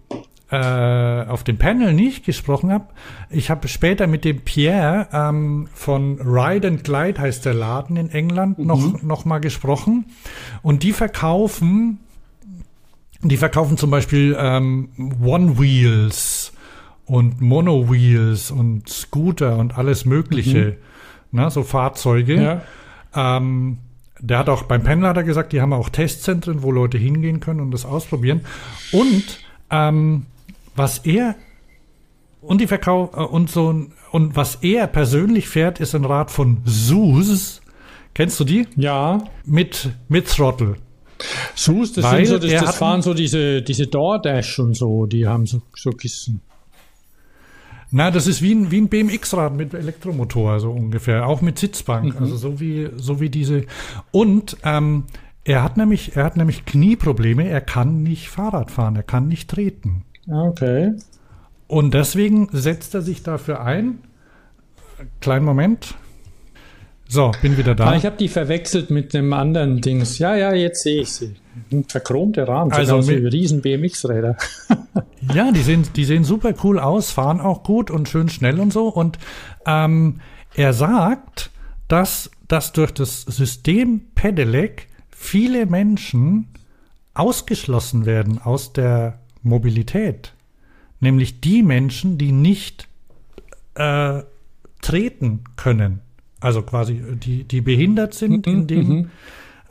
[0.51, 2.87] äh, auf dem Panel nicht gesprochen habe.
[3.31, 8.11] Ich habe später mit dem Pierre ähm, von Ride and Glide heißt der Laden in
[8.11, 8.67] England mhm.
[8.67, 10.07] noch noch mal gesprochen
[10.63, 12.01] und die verkaufen
[13.23, 14.89] die verkaufen zum Beispiel ähm,
[15.23, 16.53] One Wheels
[17.07, 20.77] und Mono Wheels und Scooter und alles Mögliche,
[21.31, 21.41] mhm.
[21.41, 22.35] ne, so Fahrzeuge.
[22.41, 22.63] Ja.
[23.15, 23.79] Ähm,
[24.21, 27.41] der hat auch beim Panel hat er gesagt, die haben auch Testzentren, wo Leute hingehen
[27.41, 28.43] können und das ausprobieren.
[28.93, 29.41] Und
[29.71, 30.27] ähm,
[30.77, 31.35] was er
[32.43, 36.63] und die Verkauf äh, und so und was er persönlich fährt, ist ein Rad von
[36.65, 37.61] Sus.
[38.15, 38.67] Kennst du die?
[38.77, 39.25] Ja.
[39.45, 40.77] Mit mit Throttle.
[41.55, 45.47] Sus, das Weil so, das, das fahren so diese diese DoorDash und so, die haben
[45.47, 46.41] so, so Kisten.
[47.93, 51.27] Na, das ist wie ein, wie ein BMX-Rad mit Elektromotor, so ungefähr.
[51.27, 52.15] Auch mit Sitzbank.
[52.15, 52.23] Mhm.
[52.23, 53.65] Also so wie, so wie diese.
[54.13, 55.05] Und ähm,
[55.45, 57.49] er hat nämlich, er hat nämlich Knieprobleme.
[57.49, 58.95] Er kann nicht Fahrrad fahren.
[58.95, 60.05] Er kann nicht treten.
[60.29, 60.93] Okay.
[61.67, 63.99] Und deswegen setzt er sich dafür ein.
[65.21, 65.95] Kleinen Moment.
[67.13, 67.89] So, bin wieder da.
[67.89, 70.19] Ah, ich habe die verwechselt mit dem anderen Dings.
[70.21, 71.35] Ja, ja, jetzt sehe ich sie.
[71.73, 74.37] Ein verchromter Rahmen, also aus wie riesen BMX-Räder.
[75.35, 78.73] ja, die sehen, die sehen super cool aus, fahren auch gut und schön schnell und
[78.73, 78.87] so.
[78.87, 79.19] Und
[79.67, 80.21] ähm,
[80.55, 81.51] er sagt,
[81.89, 86.47] dass, dass durch das System Pedelec viele Menschen
[87.15, 90.33] ausgeschlossen werden aus der Mobilität.
[91.01, 92.87] Nämlich die Menschen, die nicht
[93.75, 94.23] äh,
[94.81, 96.03] treten können.
[96.41, 99.11] Also quasi, äh, die, die behindert sind mhm, in, dem, mhm.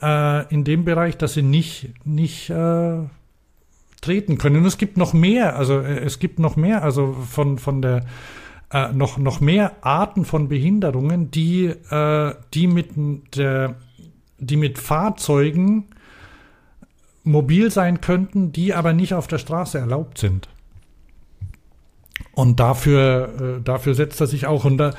[0.00, 2.98] äh, in dem Bereich, dass sie nicht, nicht äh,
[4.00, 4.56] treten können.
[4.56, 8.04] Und es gibt noch mehr, also äh, es gibt noch mehr, also von, von der
[8.72, 12.90] äh, noch, noch mehr Arten von Behinderungen, die, äh, die mit
[13.36, 13.74] der,
[14.38, 15.86] die mit Fahrzeugen
[17.24, 20.48] mobil sein könnten, die aber nicht auf der Straße erlaubt sind.
[22.32, 24.64] Und dafür, äh, dafür setzt er sich auch.
[24.64, 24.94] Und da,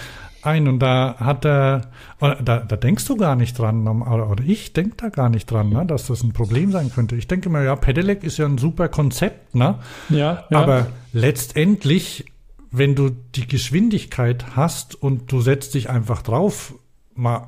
[0.45, 4.73] ein und da hat er, da, da denkst du gar nicht dran, oder, oder ich
[4.73, 7.15] denke da gar nicht dran, ne, dass das ein Problem sein könnte.
[7.15, 9.79] Ich denke mir, ja, Pedelec ist ja ein super Konzept, ne?
[10.09, 10.57] Ja, ja.
[10.57, 12.25] Aber letztendlich,
[12.71, 16.75] wenn du die Geschwindigkeit hast und du setzt dich einfach drauf,
[17.13, 17.47] mal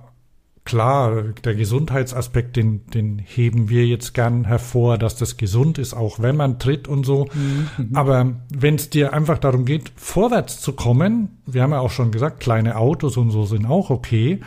[0.66, 6.20] klar, der Gesundheitsaspekt, den, den heben wir jetzt gern hervor, dass das gesund ist, auch
[6.20, 7.28] wenn man tritt und so.
[7.34, 7.89] Mhm.
[7.93, 12.11] Aber wenn es dir einfach darum geht, vorwärts zu kommen, wir haben ja auch schon
[12.11, 14.39] gesagt, kleine Autos und so sind auch okay,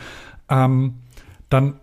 [0.49, 0.95] ähm,
[1.49, 1.75] dann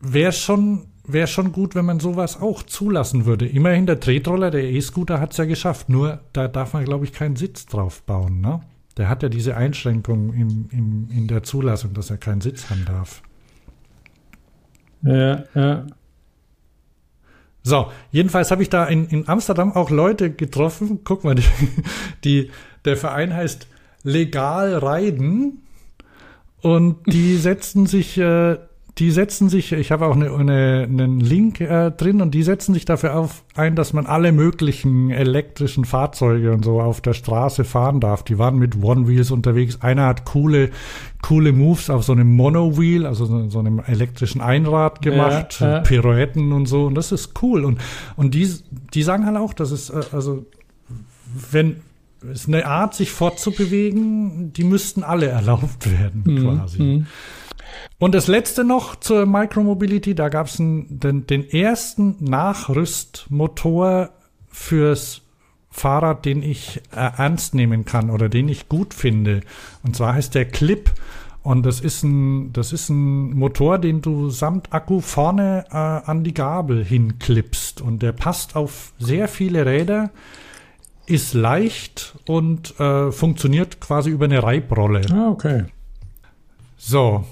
[0.00, 3.46] wäre schon wäre schon gut, wenn man sowas auch zulassen würde.
[3.46, 7.14] Immerhin der Tretroller, der E-Scooter hat es ja geschafft, nur da darf man, glaube ich,
[7.14, 8.42] keinen Sitz drauf bauen.
[8.42, 8.60] Ne?
[8.98, 12.84] Der hat ja diese Einschränkung im, im, in der Zulassung, dass er keinen Sitz haben
[12.84, 13.22] darf.
[15.02, 15.86] Ja, ja.
[17.62, 21.00] So, jedenfalls habe ich da in, in Amsterdam auch Leute getroffen.
[21.04, 21.44] Guck mal, die,
[22.24, 22.50] die,
[22.84, 23.66] der Verein heißt
[24.02, 25.62] Legal Reiden
[26.62, 28.56] und die setzen sich äh,
[28.98, 32.74] die setzen sich, ich habe auch eine, eine, einen Link äh, drin und die setzen
[32.74, 37.62] sich dafür auf, ein, dass man alle möglichen elektrischen Fahrzeuge und so auf der Straße
[37.62, 38.24] fahren darf.
[38.24, 39.82] Die waren mit One Wheels unterwegs.
[39.82, 40.70] Einer hat coole,
[41.22, 45.80] coole Moves auf so einem Mono-Wheel, also so, so, einem elektrischen Einrad gemacht, ja, ja.
[45.80, 46.86] Pirouetten und so.
[46.86, 47.64] Und das ist cool.
[47.64, 47.80] Und,
[48.16, 48.52] und die,
[48.94, 50.44] die sagen halt auch, dass es, äh, also,
[51.52, 51.76] wenn,
[52.24, 56.42] es ist eine Art, sich fortzubewegen, die müssten alle erlaubt werden, mhm.
[56.42, 56.82] quasi.
[56.82, 57.06] Mhm.
[57.98, 64.10] Und das letzte noch zur Micromobility, da gab es den, den ersten Nachrüstmotor
[64.48, 65.22] fürs
[65.70, 69.42] Fahrrad, den ich äh, ernst nehmen kann oder den ich gut finde.
[69.82, 70.90] Und zwar heißt der Clip.
[71.42, 76.24] Und das ist ein, das ist ein Motor, den du samt Akku vorne äh, an
[76.24, 77.80] die Gabel hinklippst.
[77.80, 80.10] Und der passt auf sehr viele Räder,
[81.06, 85.02] ist leicht und äh, funktioniert quasi über eine Reibrolle.
[85.10, 85.64] Ah, okay.
[86.76, 87.24] So,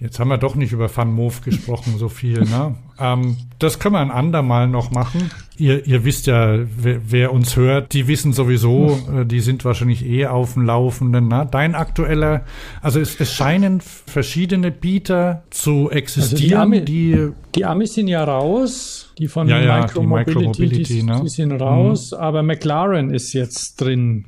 [0.00, 2.40] Jetzt haben wir doch nicht über Van Moof gesprochen, so viel.
[2.40, 2.74] Ne?
[2.98, 5.30] Ähm, das können wir ein andermal noch machen.
[5.58, 10.06] Ihr, ihr wisst ja, wer, wer, uns hört, die wissen sowieso, äh, die sind wahrscheinlich
[10.06, 11.28] eh auf dem Laufenden.
[11.28, 11.46] Ne?
[11.50, 12.46] Dein aktueller,
[12.80, 18.08] also es, es scheinen verschiedene Bieter zu existieren, also die, Ami, die, die Amis sind
[18.08, 21.20] ja raus, die von ja, ja, Micromobility, die, Micromobility, die, ne?
[21.24, 22.18] die sind raus, mhm.
[22.18, 24.24] aber McLaren ist jetzt drin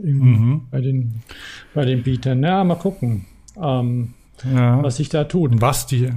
[0.00, 0.60] im, mhm.
[0.70, 1.22] bei, den,
[1.74, 2.40] bei den Bietern.
[2.44, 3.26] Ja, mal gucken.
[3.60, 4.14] Ähm,
[4.44, 4.82] ja.
[4.82, 5.60] was sich da tut.
[5.60, 6.10] Was die.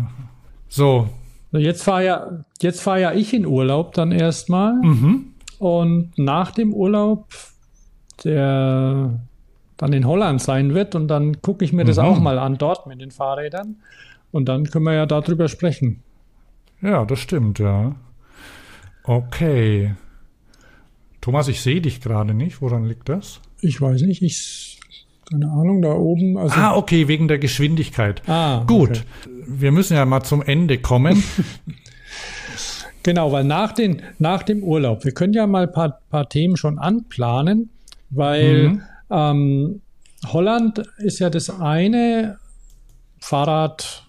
[0.67, 1.09] So.
[1.51, 2.27] Jetzt fahre ja,
[2.61, 4.73] jetzt fahr ja ich in Urlaub dann erstmal.
[4.75, 5.33] Mhm.
[5.59, 7.27] Und nach dem Urlaub,
[8.23, 9.19] der
[9.77, 11.87] dann in Holland sein wird, und dann gucke ich mir mhm.
[11.87, 13.77] das auch mal an dort mit den Fahrrädern.
[14.31, 16.01] Und dann können wir ja darüber sprechen.
[16.81, 17.95] Ja, das stimmt, ja.
[19.03, 19.93] Okay.
[21.19, 22.61] Thomas, ich sehe dich gerade nicht.
[22.61, 23.41] Woran liegt das?
[23.61, 24.21] Ich weiß nicht.
[24.21, 24.70] Ich
[25.31, 26.37] keine Ahnung, da oben.
[26.37, 28.21] Also ah, okay, wegen der Geschwindigkeit.
[28.27, 28.89] Ah, gut.
[28.89, 29.31] Okay.
[29.47, 31.23] Wir müssen ja mal zum Ende kommen.
[33.03, 36.57] genau, weil nach, den, nach dem Urlaub, wir können ja mal ein paar, paar Themen
[36.57, 37.69] schon anplanen,
[38.09, 38.81] weil mhm.
[39.09, 39.81] ähm,
[40.27, 42.37] Holland ist ja das eine
[43.19, 44.03] Fahrrad,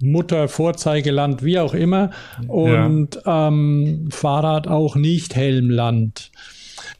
[0.00, 2.10] Mutter, Vorzeigeland, wie auch immer,
[2.46, 3.48] und ja.
[3.48, 6.30] ähm, Fahrrad auch nicht Helmland.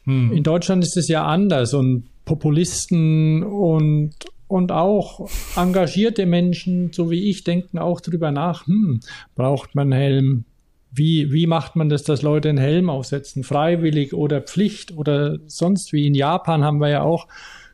[0.03, 0.33] Hm.
[0.33, 4.11] In Deutschland ist es ja anders und Populisten und,
[4.47, 8.99] und auch engagierte Menschen, so wie ich, denken auch darüber nach, hm,
[9.33, 10.45] braucht man Helm?
[10.91, 13.43] Wie, wie macht man das, dass Leute einen Helm aufsetzen?
[13.43, 16.05] Freiwillig oder Pflicht oder sonst wie?
[16.05, 17.27] In Japan haben wir ja auch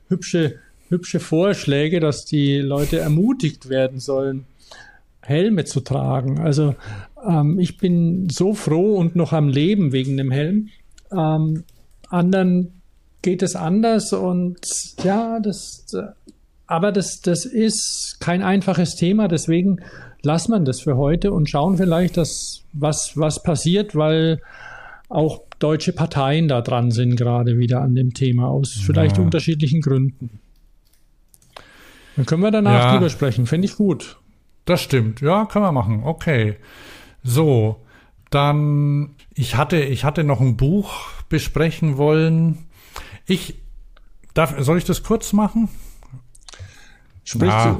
[0.08, 0.56] hübsche,
[0.88, 4.46] hübsche Vorschläge, dass die Leute ermutigt werden sollen,
[5.22, 6.40] Helme zu tragen.
[6.40, 6.76] Also
[7.28, 10.70] ähm, ich bin so froh und noch am Leben wegen dem Helm.
[11.12, 11.66] Ähm,
[12.08, 12.72] anderen
[13.26, 14.60] geht es anders und
[15.04, 15.88] ja, das,
[16.68, 19.80] aber das, das ist kein einfaches Thema, deswegen
[20.22, 24.44] lassen wir das für heute und schauen vielleicht, dass was, was passiert, weil
[25.10, 29.24] auch deutsche Parteien da dran sind gerade wieder an dem Thema aus vielleicht ja.
[29.24, 30.40] unterschiedlichen Gründen.
[32.16, 32.94] Dann können wir danach ja.
[32.94, 33.48] drüber sprechen.
[33.48, 34.18] Fände ich gut.
[34.66, 35.22] Das stimmt.
[35.22, 36.04] Ja, können wir machen.
[36.04, 36.58] Okay.
[37.24, 37.78] So,
[38.30, 42.65] dann ich hatte ich hatte noch ein Buch besprechen wollen.
[43.26, 43.56] Ich
[44.34, 45.70] darf soll ich das kurz machen?
[47.24, 47.80] Sprich ja.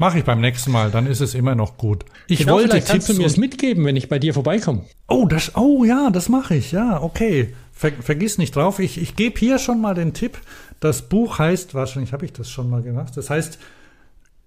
[0.00, 2.06] Mache ich beim nächsten Mal, dann ist es immer noch gut.
[2.26, 4.86] Ich genau, wollte vielleicht kannst Tipps du mir es mitgeben, wenn ich bei dir vorbeikomme.
[5.08, 6.72] Oh, das, oh ja, das mache ich.
[6.72, 7.54] Ja, okay.
[7.70, 8.78] Ver, vergiss nicht drauf.
[8.78, 10.38] Ich, ich gebe hier schon mal den Tipp.
[10.80, 13.14] Das Buch heißt, wahrscheinlich habe ich das schon mal gemacht.
[13.14, 13.58] Das heißt,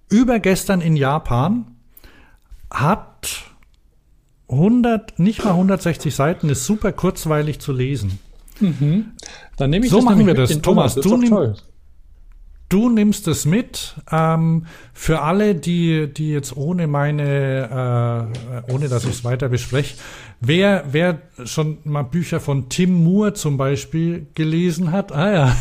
[0.09, 1.67] übergestern in Japan
[2.71, 3.43] hat
[4.49, 8.17] 100, nicht mal 160 Seiten, ist super kurzweilig zu lesen.
[8.59, 9.11] Mhm.
[9.58, 10.49] Dann nehme ich so machen wir das.
[10.62, 11.56] Thomas, Thomas du, nimm,
[12.70, 13.95] du nimmst es mit.
[14.12, 18.32] Ähm, für alle, die, die jetzt ohne meine,
[18.68, 19.95] äh, ohne dass ich es weiter bespreche,
[20.41, 25.56] wer, wer schon mal Bücher von Tim Moore zum Beispiel gelesen hat, ah ja,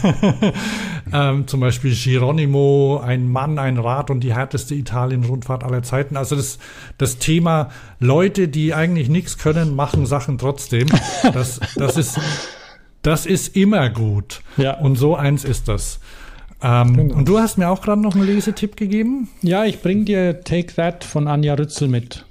[1.12, 6.16] ähm, zum Beispiel Geronimo, ein Mann, ein Rad und die härteste Italien-Rundfahrt aller Zeiten.
[6.16, 6.58] Also das,
[6.96, 7.68] das Thema
[8.00, 10.88] Leute, die eigentlich nichts können, machen Sachen trotzdem.
[11.22, 12.18] Das, das ist,
[13.02, 14.42] das ist immer gut.
[14.56, 14.78] Ja.
[14.78, 16.00] Und so eins ist das.
[16.62, 17.14] Ähm, genau.
[17.16, 19.28] Und du hast mir auch gerade noch einen Lesetipp gegeben?
[19.42, 22.24] Ja, ich bring dir Take That von Anja Rützel mit.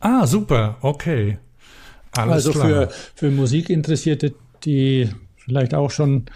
[0.00, 1.38] Ah, super, okay.
[2.12, 2.66] Alles also klar.
[2.66, 4.34] für, für Musikinteressierte,
[4.64, 6.26] die vielleicht auch schon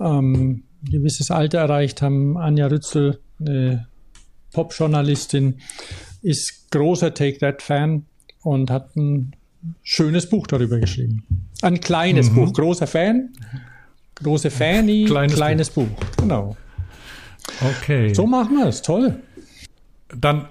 [0.00, 3.88] ähm, ein gewisses Alter erreicht haben, Anja Rützel, eine
[4.52, 5.60] Pop-Journalistin,
[6.22, 8.04] ist großer Take That-Fan
[8.42, 9.34] und hat ein
[9.82, 11.24] schönes Buch darüber geschrieben.
[11.62, 12.34] Ein kleines mhm.
[12.34, 13.30] Buch, großer Fan,
[14.22, 15.88] Große Fanny, kleines, kleines Buch.
[15.88, 16.06] Buch.
[16.18, 16.56] Genau.
[17.60, 18.14] Okay.
[18.14, 18.82] So machen wir es.
[18.82, 19.16] Toll.
[20.16, 20.46] Dann,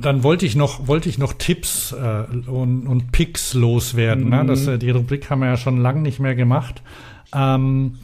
[0.00, 4.24] dann wollte ich noch, wollte ich noch Tipps äh, und, und Picks loswerden.
[4.24, 4.30] Mhm.
[4.30, 4.44] Ne?
[4.46, 6.82] Das, äh, die Rubrik haben wir ja schon lange nicht mehr gemacht.
[7.32, 7.98] Ähm,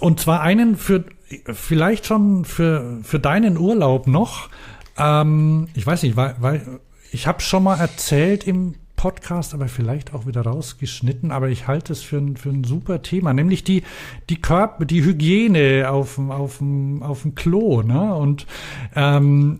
[0.00, 1.04] und zwar einen für
[1.52, 4.50] vielleicht schon für, für deinen Urlaub noch.
[4.98, 6.80] Ähm, ich weiß nicht, weil, weil
[7.12, 11.92] ich habe schon mal erzählt im Podcast, aber vielleicht auch wieder rausgeschnitten, aber ich halte
[11.92, 13.82] es für ein, für ein super Thema, nämlich die,
[14.30, 17.82] die Körper, die Hygiene auf, auf, dem, auf dem Klo.
[17.82, 18.14] Ne?
[18.14, 18.46] Und
[18.94, 19.58] ähm,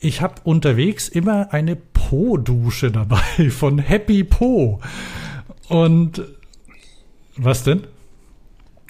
[0.00, 4.80] ich habe unterwegs immer eine Po-Dusche dabei von Happy Po.
[5.68, 6.22] Und
[7.36, 7.82] was denn?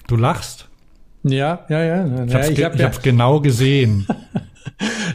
[0.07, 0.69] Du lachst?
[1.23, 2.23] Ja, ja, ja.
[2.23, 2.91] Ich habe hab, ja.
[3.03, 4.07] genau gesehen.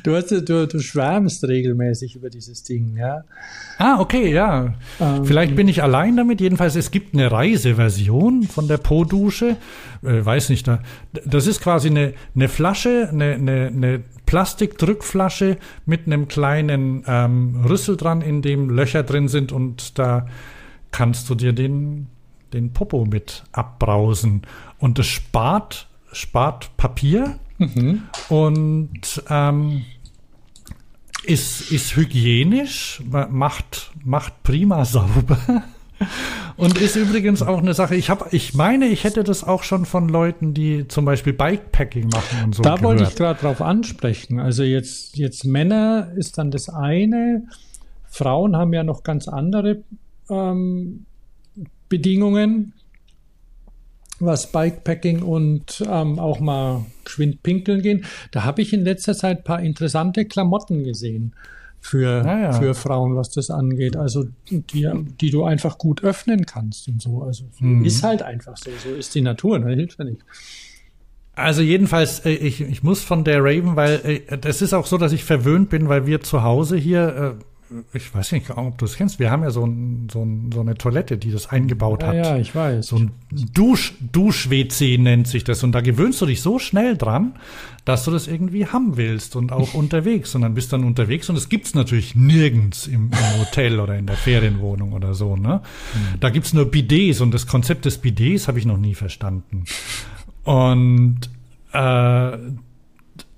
[0.04, 3.24] du, hast, du, du schwärmst regelmäßig über dieses Ding, ja.
[3.78, 4.74] Ah, okay, ja.
[5.00, 6.40] Ähm, Vielleicht bin ich allein damit.
[6.40, 9.56] Jedenfalls, es gibt eine Reiseversion von der Po-Dusche.
[10.02, 10.80] Äh, weiß nicht, da,
[11.24, 17.96] das ist quasi eine, eine Flasche, eine, eine, eine Plastikdrückflasche mit einem kleinen ähm, Rüssel
[17.96, 20.26] dran, in dem Löcher drin sind und da
[20.92, 22.06] kannst du dir den,
[22.52, 24.42] den Popo mit abbrausen.
[24.78, 28.02] Und das spart, spart Papier Mhm.
[28.28, 29.84] Und ähm,
[31.24, 35.64] ist, ist hygienisch, macht, macht prima sauber.
[36.56, 39.86] Und ist übrigens auch eine Sache, ich habe, ich meine, ich hätte das auch schon
[39.86, 42.62] von Leuten, die zum Beispiel Bikepacking machen und so.
[42.62, 42.82] Da gehört.
[42.82, 44.38] wollte ich gerade drauf ansprechen.
[44.38, 47.44] Also jetzt, jetzt Männer ist dann das eine.
[48.08, 49.82] Frauen haben ja noch ganz andere
[50.30, 51.06] ähm,
[51.88, 52.74] Bedingungen
[54.20, 58.04] was Bikepacking und ähm, auch mal geschwind pinkeln gehen.
[58.30, 61.34] Da habe ich in letzter Zeit ein paar interessante Klamotten gesehen
[61.80, 62.52] für, ja, ja.
[62.52, 63.96] für Frauen, was das angeht.
[63.96, 64.88] Also die,
[65.20, 67.22] die du einfach gut öffnen kannst und so.
[67.22, 67.84] Also mhm.
[67.84, 68.70] ist halt einfach so.
[68.82, 69.74] So ist die Natur, ne?
[69.74, 70.22] hilft ja nicht.
[71.34, 75.12] Also jedenfalls, äh, ich, ich muss von der Raven, weil es ist auch so, dass
[75.12, 77.44] ich verwöhnt bin, weil wir zu Hause hier äh,
[77.92, 80.60] ich weiß nicht, ob du es kennst, wir haben ja so, ein, so, ein, so,
[80.60, 82.14] eine Toilette, die das eingebaut ja, hat.
[82.14, 82.86] Ja, ich weiß.
[82.86, 85.62] So ein Dusch, Dusch-WC nennt sich das.
[85.62, 87.34] Und da gewöhnst du dich so schnell dran,
[87.84, 90.34] dass du das irgendwie haben willst und auch unterwegs.
[90.34, 93.96] Und dann bist du dann unterwegs und es gibt's natürlich nirgends im, im, Hotel oder
[93.96, 95.36] in der Ferienwohnung oder so.
[95.36, 95.60] Ne?
[95.94, 96.20] Mhm.
[96.20, 99.64] Da gibt's nur Bidets und das Konzept des Bidets habe ich noch nie verstanden.
[100.44, 101.20] Und
[101.72, 102.38] äh,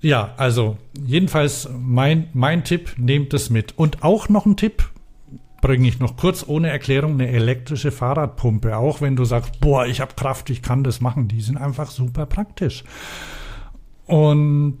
[0.01, 3.77] ja, also jedenfalls mein, mein Tipp, nehmt es mit.
[3.77, 4.89] Und auch noch ein Tipp,
[5.61, 8.77] bringe ich noch kurz ohne Erklärung eine elektrische Fahrradpumpe.
[8.77, 11.27] Auch wenn du sagst, boah, ich habe Kraft, ich kann das machen.
[11.27, 12.83] Die sind einfach super praktisch.
[14.05, 14.77] Und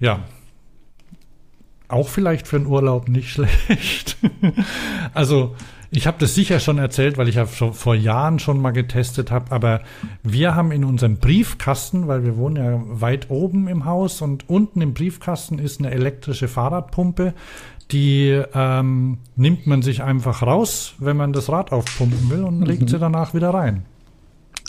[0.00, 0.24] ja,
[1.88, 4.16] auch vielleicht für einen Urlaub nicht schlecht.
[5.14, 5.54] also
[5.94, 9.30] ich habe das sicher schon erzählt, weil ich ja schon vor Jahren schon mal getestet
[9.30, 9.82] habe, aber
[10.22, 14.80] wir haben in unserem Briefkasten, weil wir wohnen ja weit oben im Haus und unten
[14.80, 17.34] im Briefkasten ist eine elektrische Fahrradpumpe,
[17.90, 22.66] die ähm, nimmt man sich einfach raus, wenn man das Rad aufpumpen will und mhm.
[22.66, 23.84] legt sie danach wieder rein.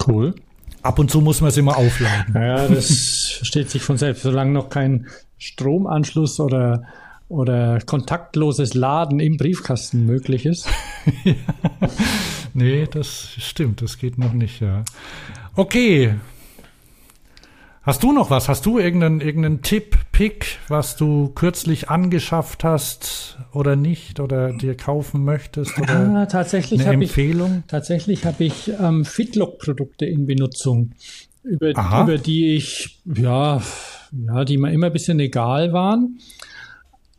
[0.05, 0.36] Cool.
[0.82, 2.34] Ab und zu muss man sie immer aufladen.
[2.36, 4.24] Ja, das versteht sich von selbst.
[4.24, 5.07] Solange noch kein
[5.38, 6.84] Stromanschluss oder
[7.34, 10.67] oder kontaktloses Laden im Briefkasten möglich ist.
[11.23, 11.34] ja.
[12.53, 14.84] Nee, das stimmt, das geht noch nicht, ja.
[15.55, 16.13] Okay.
[17.81, 18.47] Hast du noch was?
[18.47, 24.77] Hast du irgendeinen, irgendeinen Tipp, Pick, was du kürzlich angeschafft hast oder nicht oder dir
[24.77, 25.77] kaufen möchtest?
[25.79, 27.63] Oder ah, tatsächlich eine Empfehlung?
[27.65, 30.91] Ich, tatsächlich habe ich ähm, Fitlock-Produkte in Benutzung,
[31.43, 33.61] über, über die ich, ja,
[34.11, 36.19] ja, die mir immer ein bisschen egal waren.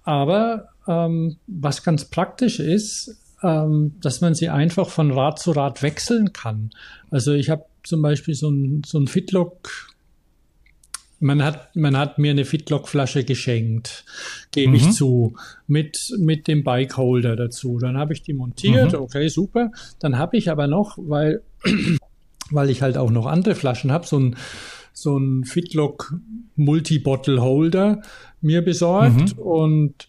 [0.05, 5.83] Aber ähm, was ganz praktisch ist, ähm, dass man sie einfach von Rad zu Rad
[5.83, 6.71] wechseln kann.
[7.11, 9.71] Also ich habe zum Beispiel so ein, so ein Fitlock
[11.25, 14.05] man hat, man hat mir eine Fitlock-Flasche geschenkt,
[14.53, 14.75] gebe mhm.
[14.75, 15.37] ich zu,
[15.67, 17.79] mit, mit dem Bikeholder dazu.
[17.79, 18.99] Dann habe ich die montiert, mhm.
[18.99, 19.71] okay, super.
[20.01, 21.43] Dann habe ich aber noch, weil,
[22.51, 24.37] weil ich halt auch noch andere Flaschen habe, so ein,
[24.93, 26.15] so ein Fitlock
[26.57, 28.03] Multi-Bottle Holder
[28.45, 29.43] mir besorgt mhm.
[29.43, 30.09] und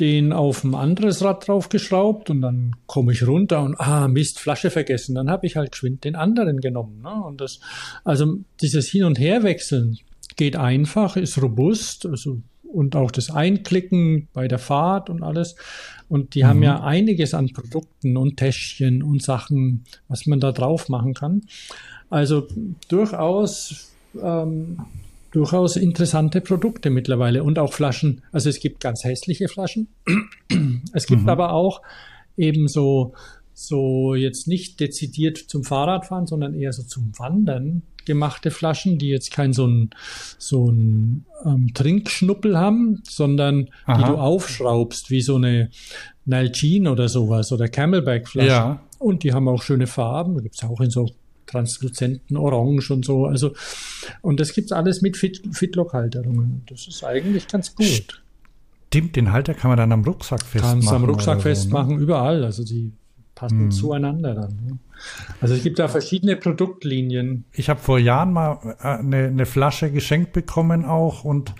[0.00, 4.70] den auf ein anderes Rad draufgeschraubt und dann komme ich runter und ah Mist Flasche
[4.70, 7.12] vergessen dann habe ich halt geschwind den anderen genommen ne?
[7.12, 7.60] und das
[8.02, 9.98] also dieses Hin und Herwechseln
[10.36, 15.54] geht einfach ist robust also und auch das Einklicken bei der Fahrt und alles
[16.08, 16.46] und die mhm.
[16.48, 21.42] haben ja einiges an Produkten und Täschchen und Sachen was man da drauf machen kann
[22.10, 22.48] also
[22.88, 24.78] durchaus ähm,
[25.34, 28.22] durchaus interessante Produkte mittlerweile und auch Flaschen.
[28.30, 29.88] Also es gibt ganz hässliche Flaschen.
[30.92, 31.28] Es gibt mhm.
[31.28, 31.82] aber auch
[32.36, 33.14] eben so,
[33.52, 39.32] so jetzt nicht dezidiert zum Fahrradfahren, sondern eher so zum Wandern gemachte Flaschen, die jetzt
[39.32, 39.90] kein so ein,
[40.38, 43.98] so ein ähm, Trinkschnuppel haben, sondern Aha.
[43.98, 45.70] die du aufschraubst, wie so eine
[46.26, 48.50] Nalgene oder sowas oder Camelback Flaschen.
[48.50, 48.82] Ja.
[48.98, 50.40] Und die haben auch schöne Farben.
[50.42, 51.08] Gibt es auch in so
[51.54, 53.26] transluzenten Orange und so.
[53.26, 53.54] Also,
[54.22, 56.62] und das gibt es alles mit Fit Fitlock-Halterungen.
[56.66, 58.22] Das ist eigentlich ganz gut.
[58.88, 60.80] Stimmt, den Halter kann man dann am Rucksack festmachen.
[60.80, 61.54] Kannst am Rucksack so, ne?
[61.54, 62.44] festmachen, überall.
[62.44, 62.92] Also die
[63.34, 63.70] passen hm.
[63.70, 64.56] zueinander dann.
[64.64, 64.78] Ne?
[65.40, 67.44] Also es gibt da verschiedene Produktlinien.
[67.52, 71.54] Ich habe vor Jahren mal äh, eine, eine Flasche geschenkt bekommen auch und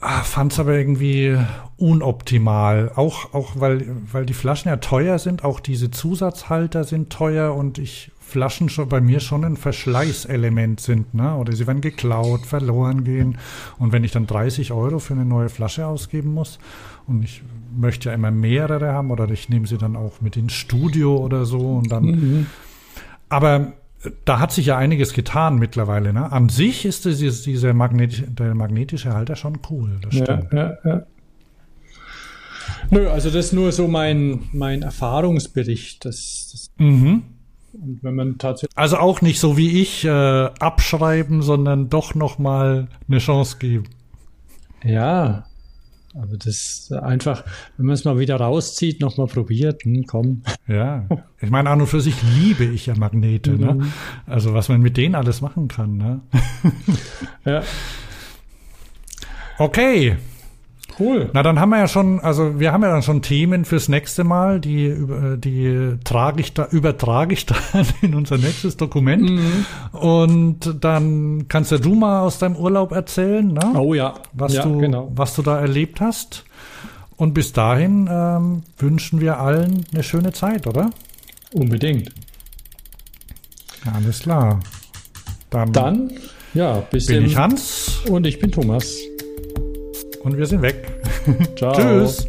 [0.00, 1.38] ah, fand es aber irgendwie
[1.76, 2.92] unoptimal.
[2.94, 7.78] Auch, auch weil, weil die Flaschen ja teuer sind, auch diese Zusatzhalter sind teuer und
[7.78, 11.36] ich Flaschen schon bei mir schon ein Verschleißelement sind, ne?
[11.36, 13.36] Oder sie werden geklaut, verloren gehen.
[13.78, 16.58] Und wenn ich dann 30 Euro für eine neue Flasche ausgeben muss
[17.06, 17.42] und ich
[17.76, 21.44] möchte ja immer mehrere haben oder ich nehme sie dann auch mit ins Studio oder
[21.44, 22.04] so und dann.
[22.04, 22.46] Mhm.
[23.28, 23.74] Aber
[24.24, 26.14] da hat sich ja einiges getan mittlerweile.
[26.14, 26.32] Ne?
[26.32, 29.98] An sich ist das, dieser magnetische, der magnetische Halter schon cool.
[30.00, 30.52] Das stimmt.
[30.52, 31.02] Ja, ja, ja.
[32.90, 36.04] Nö, also das ist nur so mein, mein Erfahrungsbericht.
[36.04, 37.22] Das, das mhm.
[37.72, 38.76] Und wenn man tatsächlich.
[38.76, 43.84] Also auch nicht so wie ich äh, abschreiben, sondern doch nochmal eine Chance geben.
[44.84, 45.46] Ja,
[46.14, 47.44] aber das einfach,
[47.76, 50.42] wenn man es mal wieder rauszieht, nochmal probiert, hm, komm.
[50.66, 51.06] Ja,
[51.40, 53.74] ich meine, an und für sich liebe ich ja Magnete, ne?
[53.74, 53.80] mhm.
[53.80, 53.92] ne?
[54.26, 56.20] Also was man mit denen alles machen kann, ne?
[57.46, 57.62] ja.
[59.58, 60.16] Okay,
[61.02, 61.30] Cool.
[61.32, 64.24] Na, dann haben wir ja schon, also wir haben ja dann schon Themen fürs nächste
[64.24, 64.94] Mal, die,
[65.38, 69.22] die trage ich da, übertrage ich dann in unser nächstes Dokument.
[69.22, 69.66] Mhm.
[69.92, 73.72] Und dann kannst ja du mal aus deinem Urlaub erzählen, ne?
[73.74, 74.14] Oh ja.
[74.32, 75.10] Was ja, du, genau.
[75.14, 76.44] was du da erlebt hast.
[77.16, 80.90] Und bis dahin ähm, wünschen wir allen eine schöne Zeit, oder?
[81.52, 82.10] Unbedingt.
[83.92, 84.60] Alles klar.
[85.50, 86.10] Dann, Dann
[86.54, 88.00] ja, bis bin ich Hans.
[88.08, 88.96] Und ich bin Thomas.
[90.22, 90.76] Und wir sind weg.
[91.56, 91.72] Ciao.
[91.72, 92.26] Tschüss.